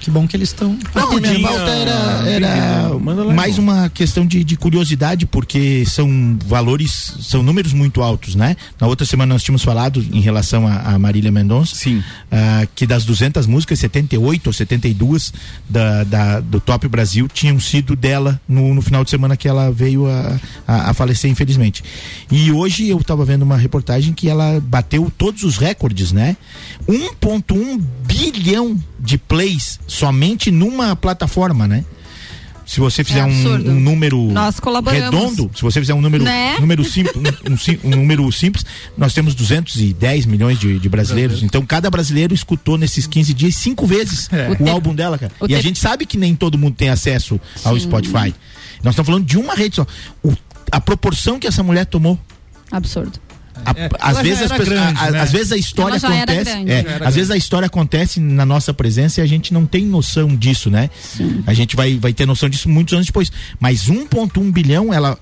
[0.00, 0.78] Que bom que eles estão.
[0.94, 2.98] Não, a minha pauta era, era
[3.34, 8.56] mais uma questão de, de curiosidade, porque são valores, são números muito altos, né?
[8.80, 12.02] Na outra semana nós tínhamos falado em relação a, a Marília Mendonça, Sim.
[12.32, 15.34] ah, que das 200 músicas, 78 ou 72
[15.68, 19.70] da, da, do Top Brasil tinham sido dela no, no final de semana que ela
[19.70, 21.84] veio a, a, a falecer, infelizmente.
[22.30, 26.38] E hoje eu estava vendo uma reportagem que ela bateu todos os recordes, né?
[26.88, 31.84] 1,1 bilhão de plays somente numa plataforma, né?
[32.66, 33.68] Se você fizer um, absurdo.
[33.68, 34.28] um número
[34.92, 36.56] redondo, se você fizer um número, Né?
[36.60, 38.64] número simples, um, um um número simples,
[38.96, 41.42] nós temos 210 milhões de, de brasileiros.
[41.42, 44.50] Então cada brasileiro escutou nesses 15 dias cinco vezes É.
[44.60, 45.32] o, O álbum dela, cara.
[45.40, 47.80] o E a te- gente sabe que nem todo mundo tem acesso ao Sim.
[47.86, 48.32] Spotify.
[48.84, 49.86] Nós estamos falando de uma rede só.
[50.22, 50.32] O-
[50.70, 52.16] a proporção que essa mulher tomou.
[52.70, 53.18] Absurdo.
[53.64, 55.20] A- É, às, vezes pessoas- grande, a- né?
[55.20, 56.50] às vezes a história acontece.
[56.72, 60.34] é, às vezes a história acontece na nossa presença e a gente não tem noção
[60.34, 60.88] disso, né?
[61.46, 63.30] A gente vai, vai ter noção disso muitos anos depois.
[63.58, 65.18] Mas 1,1 bilhão, ela.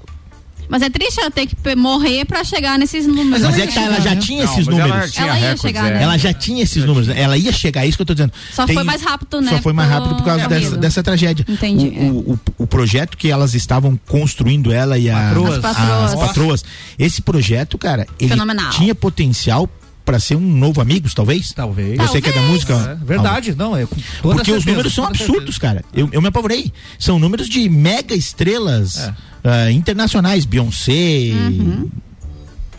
[0.68, 3.42] Mas é triste ela ter que morrer pra chegar nesses números.
[3.42, 5.12] Mas, é que tá, ela já tinha Não, esses mas ela números.
[5.12, 5.94] tinha Ela ia recordes, chegar, é.
[5.94, 6.02] né?
[6.02, 7.20] Ela já tinha esses números, né?
[7.20, 8.32] ela ia chegar, é isso que eu tô dizendo.
[8.52, 11.44] Só foi mais rápido, né, Só foi mais rápido por causa dessa, dessa tragédia.
[11.48, 15.54] Entendi, O, o, o- o projeto que elas estavam construindo, ela e a, Patroas.
[15.56, 16.12] As patroas.
[16.12, 16.64] as patroas.
[16.98, 18.70] Esse projeto, cara, ele Fenomenal.
[18.70, 19.68] tinha potencial
[20.08, 21.52] pra ser um novo Amigos, talvez?
[21.52, 21.98] Talvez.
[21.98, 22.98] Você que é da música?
[22.98, 25.84] É, verdade, não, é Porque os certeza, números são absurdos, cara.
[25.92, 26.72] Eu, eu me apavorei.
[26.98, 29.14] São números de mega estrelas É.
[29.44, 30.46] ah, internacionais.
[30.46, 31.90] Beyoncé, Uhum.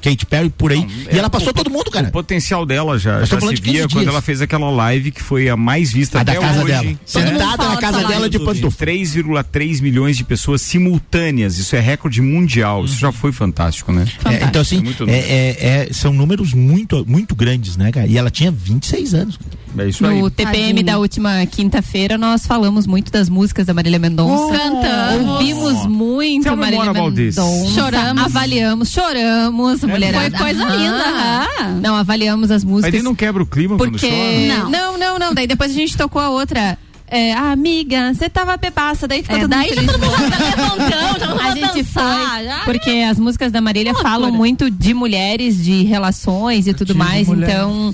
[0.02, 0.86] Katy Perry, por aí.
[1.12, 2.08] e É, ela passou o- todo mundo, cara.
[2.08, 4.08] O potencial dela já, já se de 15 via quando dias.
[4.08, 6.68] ela fez aquela live que foi a mais vista A da casa hoje.
[6.72, 7.00] dela.
[7.06, 8.78] Sentada na casa dela de pantufa.
[8.78, 11.58] 3,3 milhões de pessoas simultâneas.
[11.58, 12.86] Isso é recorde mundial.
[12.86, 14.06] Isso já foi fantástico, né?
[14.26, 18.08] É, então, assim, É é- é- é- são números muito, muito grandes, né, cara?
[18.08, 19.39] E ela tinha 26 anos.
[19.78, 20.20] É isso aí.
[20.20, 24.58] No TPM da última quinta-feira, nós falamos muito das músicas da Marília Mendonça.
[24.58, 25.30] Cantamos.
[25.34, 26.94] Ouvimos muito Tem uma Marília.
[26.94, 27.42] Mendonça.
[27.74, 28.24] Choramos.
[28.24, 30.38] Avaliamos, choramos, mulherada.
[30.38, 30.76] Foi coisa Aham.
[30.76, 31.04] linda.
[31.06, 31.80] aham.
[31.82, 32.94] Não, avaliamos as Mas músicas.
[32.96, 34.10] ele não quebra o clima quando Porque.
[34.10, 34.48] chora?
[34.64, 34.70] Não.
[34.70, 35.34] Não, não, não.
[35.34, 36.78] Daí depois a gente tocou a outra.
[37.12, 40.38] É, ah, amiga, você tava bebaça, daí ficou É, todo daí já todo mundo tá
[40.38, 42.60] levantando, já todo A gente dançar, foi, já.
[42.66, 47.50] porque as músicas da Marília falam muito de mulheres, de relações e tudo mais, mulher.
[47.50, 47.92] então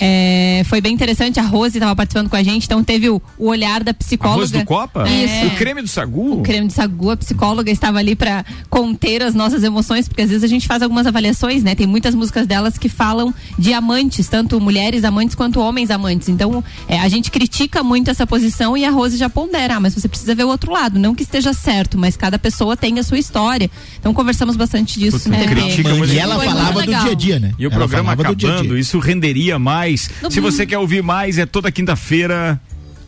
[0.00, 1.40] é, foi bem interessante.
[1.40, 4.38] A Rose estava participando com a gente, então teve o, o olhar da psicóloga.
[4.38, 5.08] Arroz do Copa?
[5.08, 5.46] Isso.
[5.46, 6.40] O creme do sagu?
[6.40, 10.28] O creme de sagu, a psicóloga estava ali para conter as nossas emoções, porque às
[10.28, 11.74] vezes a gente faz algumas avaliações, né?
[11.74, 16.28] Tem muitas músicas delas que falam de amantes, tanto mulheres amantes quanto homens amantes.
[16.28, 19.94] Então, é, a gente critica muito essa posição e a Rose já pondera, ah, mas
[19.94, 20.98] você precisa ver o outro lado.
[20.98, 23.70] Não que esteja certo, mas cada pessoa tem a sua história.
[23.98, 25.18] Então, conversamos bastante disso.
[25.18, 25.60] Puta, no TPM.
[25.60, 27.52] critica, E ela falava do dia a dia, né?
[27.58, 28.80] E o Ela programa falava do dia a acabando, dia.
[28.80, 29.87] isso renderia mais.
[29.96, 32.60] Se você quer ouvir mais, é toda quinta-feira.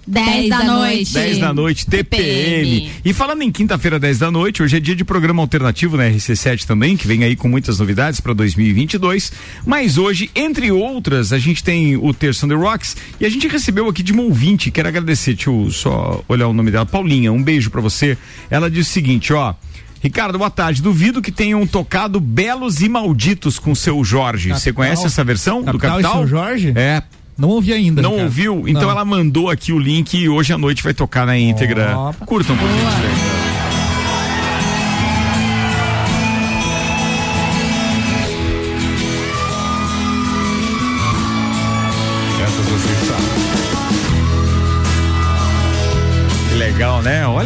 [0.07, 1.13] 10 da noite.
[1.13, 2.91] 10 da noite, TPM.
[3.05, 6.65] E falando em quinta-feira, 10 da noite, hoje é dia de programa alternativo na RC7
[6.65, 9.33] também, que vem aí com muitas novidades para 2022.
[9.65, 13.47] Mas hoje, entre outras, a gente tem o Terço on the Rocks e a gente
[13.47, 17.33] recebeu aqui de uma ouvinte, quero agradecer, deixa eu só olhar o nome dela, Paulinha,
[17.33, 18.19] um beijo para você.
[18.51, 19.55] Ela diz o seguinte, ó.
[20.03, 20.81] Ricardo, boa tarde.
[20.83, 24.51] Duvido que tenham tocado Belos e Malditos com seu Jorge.
[24.51, 26.19] Você conhece essa versão do Capital e Capital?
[26.21, 26.73] Seu Jorge?
[26.75, 27.03] É.
[27.37, 28.01] Não ouvi ainda.
[28.03, 28.25] Não Ricardo.
[28.27, 28.69] ouviu?
[28.69, 28.91] Então Não.
[28.91, 31.95] ela mandou aqui o link e hoje à noite vai tocar na íntegra.
[32.27, 33.40] Curtam, por gentileza.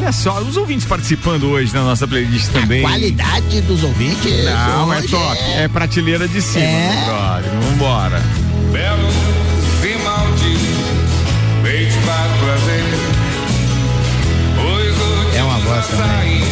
[0.05, 2.83] Olha só, os ouvintes participando hoje na nossa playlist também.
[2.83, 4.45] Qualidade dos ouvintes.
[4.45, 5.39] Não, é top.
[5.57, 7.05] É prateleira de cima, É.
[7.07, 7.51] brother.
[7.71, 8.23] Vambora.
[8.71, 9.15] Belos
[9.83, 10.61] e malditos,
[11.63, 12.85] feitos para prazer.
[15.37, 16.45] É uma voz também.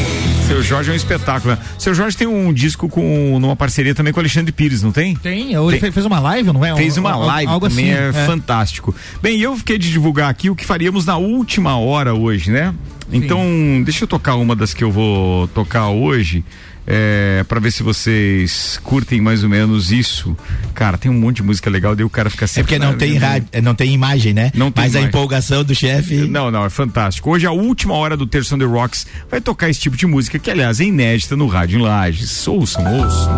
[0.46, 1.54] Seu Jorge é um espetáculo.
[1.54, 1.60] né?
[1.78, 5.14] Seu Jorge tem um disco com numa parceria também com o Alexandre Pires, não tem?
[5.16, 6.74] Tem, ele fe- fez uma live, não é?
[6.74, 8.26] Fez Um- uma live algo também, assim, é, é.
[8.26, 8.94] fantástico.
[9.22, 12.74] Bem, eu fiquei de divulgar aqui o que faríamos na última hora hoje, né?
[13.10, 13.40] Então,
[13.84, 16.44] deixa eu tocar uma das que eu vou tocar hoje.
[16.84, 20.36] É, para ver se vocês curtem mais ou menos isso.
[20.74, 22.74] Cara, tem um monte de música legal, daí o cara fica É sempre.
[22.74, 24.50] porque não tem, rádio, não tem imagem, né?
[24.52, 25.08] Não tem Mas a imagem.
[25.08, 26.16] empolgação do chefe.
[26.26, 27.30] Não, não, é fantástico.
[27.30, 30.40] Hoje, a última hora do Terço on the Rocks vai tocar esse tipo de música,
[30.40, 32.48] que aliás é inédita no rádio em Lages.
[32.48, 33.32] Ouçam, ouçam.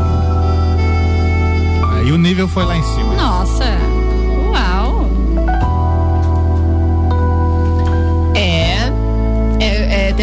[1.98, 3.14] Aí o nível foi lá em cima.
[3.14, 3.93] Nossa.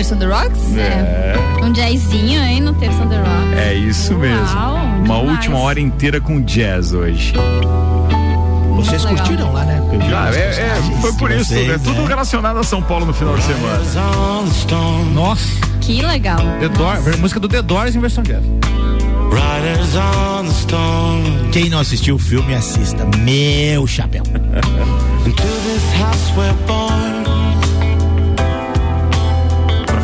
[0.02, 0.76] Terça on the Rocks?
[0.76, 1.36] É.
[1.64, 3.54] Um jazzinho aí no Terça on the Rock.
[3.54, 4.42] É isso mesmo.
[4.42, 5.30] Uma demais.
[5.30, 7.36] última hora inteira com jazz hoje.
[8.76, 9.20] Vocês legal.
[9.20, 9.80] curtiram lá, né?
[10.12, 12.08] Ah, é, é, foi por isso, vocês, é tudo né?
[12.08, 13.80] relacionado a São Paulo no final de semana.
[15.14, 15.46] Nossa,
[15.82, 16.40] Que legal.
[16.60, 18.44] The Doors, música do The Doors em versão jazz.
[19.30, 21.52] Riders on the storm.
[21.52, 23.06] Quem não assistiu o filme, assista.
[23.20, 24.24] Meu chapéu.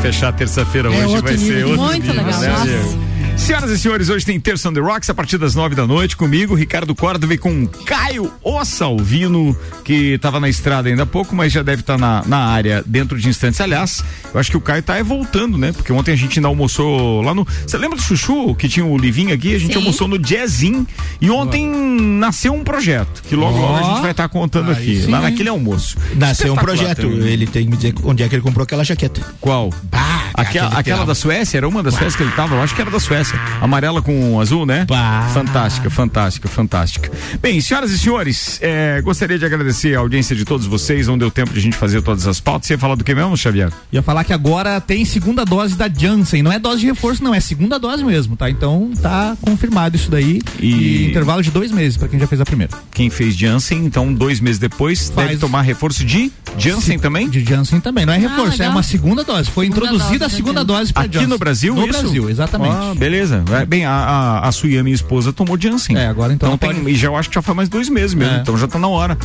[0.08, 2.62] fechar terça-feira É hoje vai ser outro Muito nível, legal, né.
[2.64, 3.07] Diego?
[3.38, 6.18] Senhoras e senhores, hoje tem Terça on the Rocks a partir das nove da noite
[6.18, 11.54] comigo, Ricardo Córdova com Caio O Salvino, que estava na estrada ainda há pouco, mas
[11.54, 13.62] já deve estar na, na área dentro de instantes.
[13.62, 15.72] Aliás, eu acho que o Caio tá aí voltando, né?
[15.72, 17.48] Porque ontem a gente ainda almoçou lá no.
[17.66, 19.56] Você lembra do Chuchu, que tinha o Livinho aqui?
[19.56, 19.80] A gente Sim.
[19.80, 20.86] almoçou no Jazzin
[21.22, 25.02] e ontem nasceu um projeto que logo, logo a gente vai estar contando Aí aqui,
[25.04, 25.96] sim, lá naquele almoço.
[26.16, 27.04] Nasceu um projeto.
[27.04, 27.20] também.
[27.30, 29.22] Ele tem que me dizer onde é que ele comprou aquela jaqueta.
[29.40, 29.70] Qual?
[29.84, 32.82] Bah, Aquela, aquela da Suécia, era uma das Suécias que ele tava, eu acho que
[32.82, 33.27] era da Suécia.
[33.62, 34.86] Amarela com azul, né?
[34.88, 35.30] Bah.
[35.34, 37.12] Fantástica, fantástica, fantástica.
[37.42, 41.30] Bem, senhoras e senhores, eh, gostaria de agradecer a audiência de todos vocês, não deu
[41.32, 42.68] tempo de a gente fazer todas as pautas.
[42.68, 43.72] Você ia falar do que mesmo, Xavier?
[43.92, 46.42] Ia falar que agora tem segunda dose da Janssen.
[46.44, 48.50] Não é dose de reforço, não, é segunda dose mesmo, tá?
[48.50, 50.40] Então tá confirmado isso daí.
[50.60, 52.74] E- E, intervalo de dois meses pra quem já fez a primeira.
[52.94, 55.30] Quem fez Janssen, então, dois meses depois, Faz.
[55.30, 57.30] deve tomar reforço de Janssen Se- também?
[57.30, 58.06] De Janssen também.
[58.06, 58.72] Não é reforço, é legal.
[58.72, 59.50] uma segunda dose.
[59.50, 61.30] Foi Segunda introduzida a dose da segunda dose pra Aqui Janssen.
[61.30, 62.00] no Brasil, No isso?
[62.02, 62.76] Brasil, exatamente.
[62.76, 63.17] Ah, beleza.
[63.62, 65.98] É, Bem, a, a, a Suia, minha esposa, tomou Janssen.
[65.98, 68.14] É, agora então tem, pode- E já eu acho que já faz mais dois meses
[68.14, 68.40] mesmo, É.
[68.40, 69.18] então já tá na hora.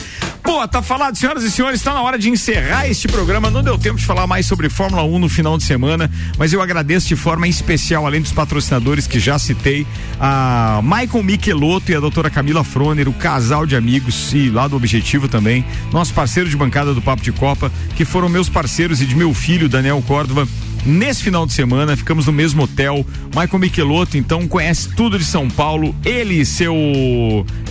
[0.43, 3.51] Pô, tá falado, senhoras e senhores, tá na hora de encerrar este programa.
[3.51, 6.61] Não deu tempo de falar mais sobre Fórmula 1 no final de semana, mas eu
[6.61, 9.87] agradeço de forma especial, além dos patrocinadores que já citei,
[10.21, 14.77] a Michael Michelotto e a doutora Camila Froner, o casal de amigos e lá do
[14.77, 19.07] Objetivo também, nosso parceiro de bancada do Papo de Copa, que foram meus parceiros e
[19.07, 20.47] de meu filho, Daniel Córdova,
[20.85, 23.07] Nesse final de semana, ficamos no mesmo hotel.
[23.35, 25.95] Michael Michelotto, então, conhece tudo de São Paulo.
[26.05, 26.75] Ele, seu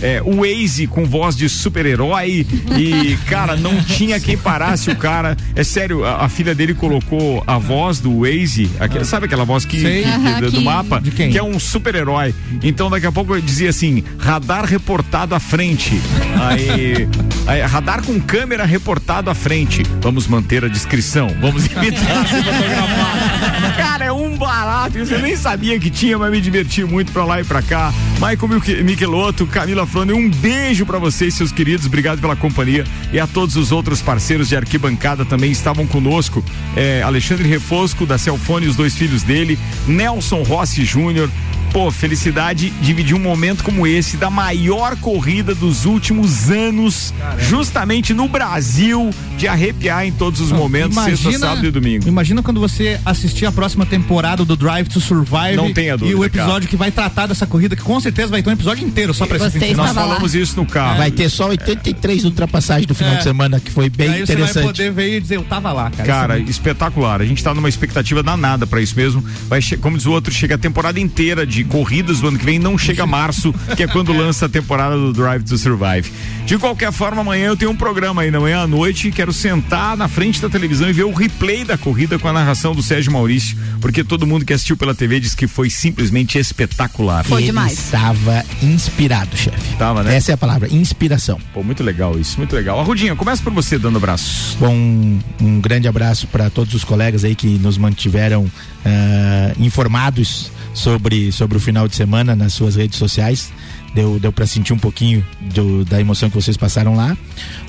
[0.00, 2.46] é, Waze com voz de super-herói.
[2.78, 5.36] E, cara, não tinha quem parasse o cara.
[5.54, 9.64] É sério, a, a filha dele colocou a voz do Waze, aquela- sabe aquela voz
[9.64, 11.00] que, que- Aham, do, que- mapa?
[11.00, 11.30] De quem?
[11.30, 12.34] Que é um super-herói.
[12.62, 15.92] Então, daqui a pouco eu dizia assim: radar reportado à frente.
[16.40, 17.08] Aí,
[17.46, 19.82] aí, radar com câmera reportado à frente.
[20.00, 21.28] Vamos manter a descrição.
[21.40, 23.01] Vamos evitar se fotografar.
[23.76, 24.98] Cara, é um barato.
[24.98, 27.92] Eu nem sabia que tinha, mas me diverti muito pra lá e pra cá.
[28.14, 31.86] Michael Miche- Michelotto, Camila Flone, um beijo pra vocês, seus queridos.
[31.86, 32.84] Obrigado pela companhia.
[33.12, 36.44] E a todos os outros parceiros de arquibancada também estavam conosco.
[36.76, 39.58] É, Alexandre Refosco, da Celfone, os dois filhos dele.
[39.86, 41.28] Nelson Rossi Júnior.
[41.72, 48.28] Pô, felicidade dividir um momento como esse da maior corrida dos últimos anos, justamente no
[48.28, 52.06] Brasil, de arrepiar em todos os momentos, sexta, sábado e domingo.
[52.06, 55.56] Imagina quando você assistir a próxima temporada do Drive to Survive.
[55.56, 56.66] Não tenha dúvida, E o episódio cara.
[56.66, 59.38] que vai tratar dessa corrida, que com certeza vai ter um episódio inteiro só pra
[59.38, 59.92] esse fim de semana.
[59.92, 60.98] Nós falamos isso no carro.
[60.98, 63.16] Vai ter só 83 ultrapassagens do final É.
[63.16, 64.64] de semana, que foi bem Aí você vai interessante.
[64.66, 66.04] poder ver e dizer, eu tava lá, cara.
[66.06, 67.20] Cara, é espetacular.
[67.22, 69.24] A gente tá numa expectativa danada pra isso mesmo.
[69.48, 72.58] Vai como diz o outro, chega a temporada inteira de corridas do ano que vem,
[72.58, 76.10] não chega março, que é quando lança a temporada do Drive to Survive.
[76.44, 79.96] De qualquer forma, amanhã eu tenho um programa aí na manhã à noite, quero sentar
[79.96, 83.12] na frente da televisão e ver o replay da corrida com a narração do Sérgio
[83.12, 87.24] Maurício, porque todo mundo que assistiu pela TV diz que foi simplesmente espetacular.
[87.30, 89.76] Ele estava inspirado, chefe.
[89.76, 90.16] Tava, né?
[90.16, 91.38] Essa é a palavra, inspiração.
[91.54, 92.78] Pô, muito legal isso, muito legal.
[92.80, 94.56] Arrudinha, começa por você dando abraço.
[94.58, 98.50] Bom, um, grande abraço para todos os colegas aí que nos mantiveram
[98.84, 103.52] ah, informados sobre, sobre o final de semana nas suas redes sociais.
[103.94, 105.24] Deu, deu para sentir um pouquinho
[105.54, 107.16] do- da emoção que vocês passaram lá.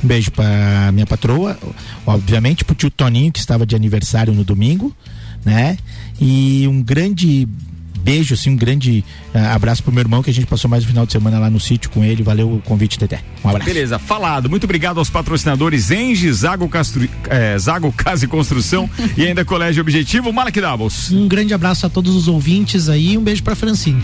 [0.04, 1.58] Um beijo para minha patroa,
[2.06, 4.96] obviamente, pro tio Toninho, que estava de aniversário no domingo,
[5.44, 5.78] né?
[6.22, 7.48] E um grande
[8.04, 10.88] beijo, assim, um grande ah, abraço pro meu irmão, que a gente passou mais um
[10.88, 12.22] final de semana lá no sítio com ele.
[12.22, 13.22] Valeu o convite, Teté.
[13.44, 13.66] Um abraço.
[13.66, 14.50] Beleza, falado.
[14.50, 19.82] Muito obrigado aos patrocinadores Engie, Zago, Castro, eh, Zago Casa e Construção e ainda Colégio
[19.82, 21.12] Objetivo, Malak Doubles.
[21.12, 24.04] Um grande abraço a todos os ouvintes aí e um beijo pra Francine.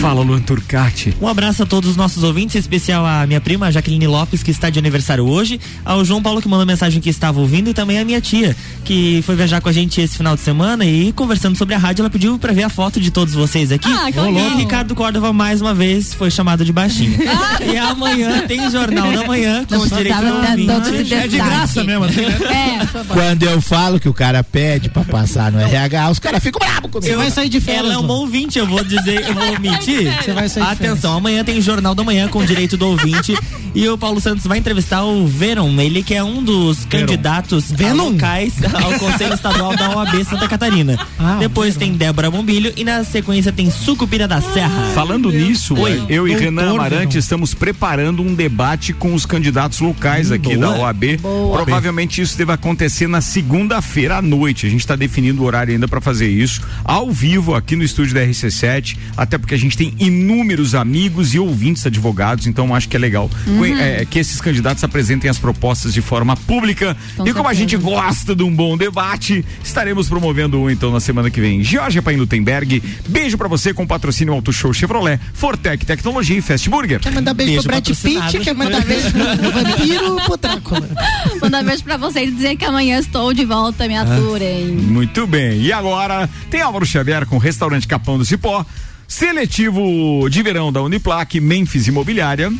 [0.00, 1.14] Fala, Luan Turcati.
[1.20, 4.50] Um abraço a todos os nossos ouvintes, em especial a minha prima Jaqueline Lopes, que
[4.50, 7.98] está de aniversário hoje, ao João Paulo que mandou mensagem que estava ouvindo e também
[7.98, 11.56] a minha tia, que foi viajar com a gente esse final de semana e conversando
[11.56, 13.88] sobre a rádio, ela pediu pra ver a foto de todos vocês aqui.
[13.88, 14.18] Ah, que.
[14.18, 17.18] E Ricardo Córdova mais uma vez foi chamado de baixinho.
[17.72, 20.66] e amanhã tem Jornal da Manhã com Não direito precisava ao dar ouvinte.
[20.66, 22.80] todo esse É de graça mesmo, assim, né?
[22.82, 23.04] É, bom.
[23.14, 26.90] Quando eu falo que o cara pede pra passar no RH, os caras ficam bravos
[26.90, 27.06] comigo.
[27.06, 27.84] Você vai sair de férias.
[27.84, 28.20] Ela é uma Lu.
[28.20, 30.12] ouvinte, eu vou dizer, eu vou mentir.
[30.22, 33.34] Você vai sair Atenção, amanhã tem Jornal da Manhã com direito do ouvinte
[33.74, 38.54] e o Paulo Santos vai entrevistar o Venom, ele que é um dos candidatos locais
[38.72, 40.98] ao Conselho Estadual da OAB Santa Catarina.
[41.18, 44.92] Ah, Depois tem Débora Bombilho e na sequência tem Sucupira da Serra.
[44.94, 46.04] Falando nisso, Oi.
[46.08, 51.18] eu e Renan Amarante estamos preparando um debate com os candidatos locais aqui da OAB.
[51.20, 54.66] Provavelmente isso deve acontecer na segunda-feira à noite.
[54.66, 58.14] A gente está definindo o horário ainda para fazer isso ao vivo aqui no estúdio
[58.14, 62.96] da RC7, até porque a gente tem inúmeros amigos e ouvintes advogados, então acho que
[62.96, 63.64] é legal Uhum.
[63.64, 66.96] é, que esses candidatos apresentem as propostas de forma pública.
[67.16, 67.54] Com e como a certeza.
[67.54, 71.62] gente gosta de um bom debate, estaremos promovendo um então na semana que vem.
[71.62, 76.42] Georgia Paim Lutemberg, beijo pra você com o patrocínio Auto Show Chevrolet, Fortec Tecnologia e
[76.42, 77.00] Fast Burger.
[77.00, 77.86] Quer mandar beijo, Beijo pro Brad
[78.30, 78.44] Pitt?
[78.44, 80.88] Quer mandar beijo pro vampiro pro Drácula?
[81.40, 84.66] Mandar beijo pra vocês e dizer que amanhã estou de volta, me aturem.
[84.68, 85.60] Muito bem.
[85.60, 88.64] E agora tem Álvaro Xavier com Restaurante Capão do Cipó,
[89.06, 92.52] seletivo de verão da Uniplac, Memphis Imobiliária.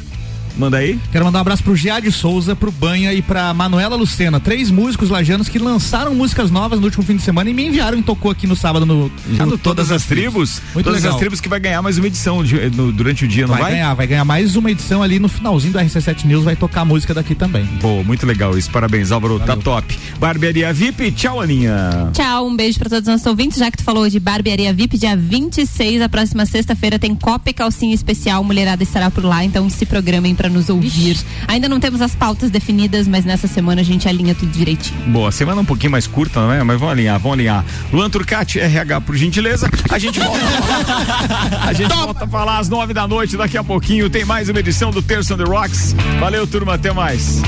[0.56, 0.98] Manda aí.
[1.10, 5.10] Quero mandar um abraço pro Giade Souza, pro Banha e pra Manuela Lucena, três músicos
[5.10, 8.30] lajanos que lançaram músicas novas no último fim de semana e me enviaram e tocou
[8.30, 10.60] aqui no sábado no, Já no no Todas as Tribos.
[10.74, 11.14] Muito todas legal.
[11.14, 13.62] as tribos que vai ganhar mais uma edição de- no- durante o dia, não Vai,
[13.62, 13.72] vai?
[13.72, 16.84] ganhar, vai ganhar mais uma edição ali no finalzinho do RC7 News, vai tocar a
[16.84, 17.66] música daqui também.
[17.80, 18.70] Pô, muito legal isso.
[18.70, 19.40] Parabéns, Álvaro.
[19.40, 19.98] Tá top.
[20.18, 22.10] Barbearia VIP, tchau, Aninha.
[22.12, 23.58] Tchau, um beijo pra todos os nossos ouvintes.
[23.58, 27.52] Já que tu falou de barbearia VIP, dia 26, a próxima sexta-feira tem Copa e
[27.52, 28.42] Calcinha Especial.
[28.44, 31.18] Mulherada estará por lá, então se programem pra nos ouvir.
[31.48, 35.00] Ainda não temos as pautas definidas, mas nessa semana a gente alinha tudo direitinho.
[35.08, 36.62] Boa, semana um pouquinho mais curta, não é?
[36.62, 37.64] Mas vamos alinhar, vamos alinhar.
[37.92, 39.68] Luan Turcati, RH, por gentileza.
[39.90, 40.40] A gente volta
[41.62, 43.36] a gente volta a falar às nove da noite.
[43.36, 45.94] Daqui a pouquinho tem mais uma edição do Terço on the Rocks.
[46.20, 46.74] Valeu, turma.
[46.74, 47.42] Até mais.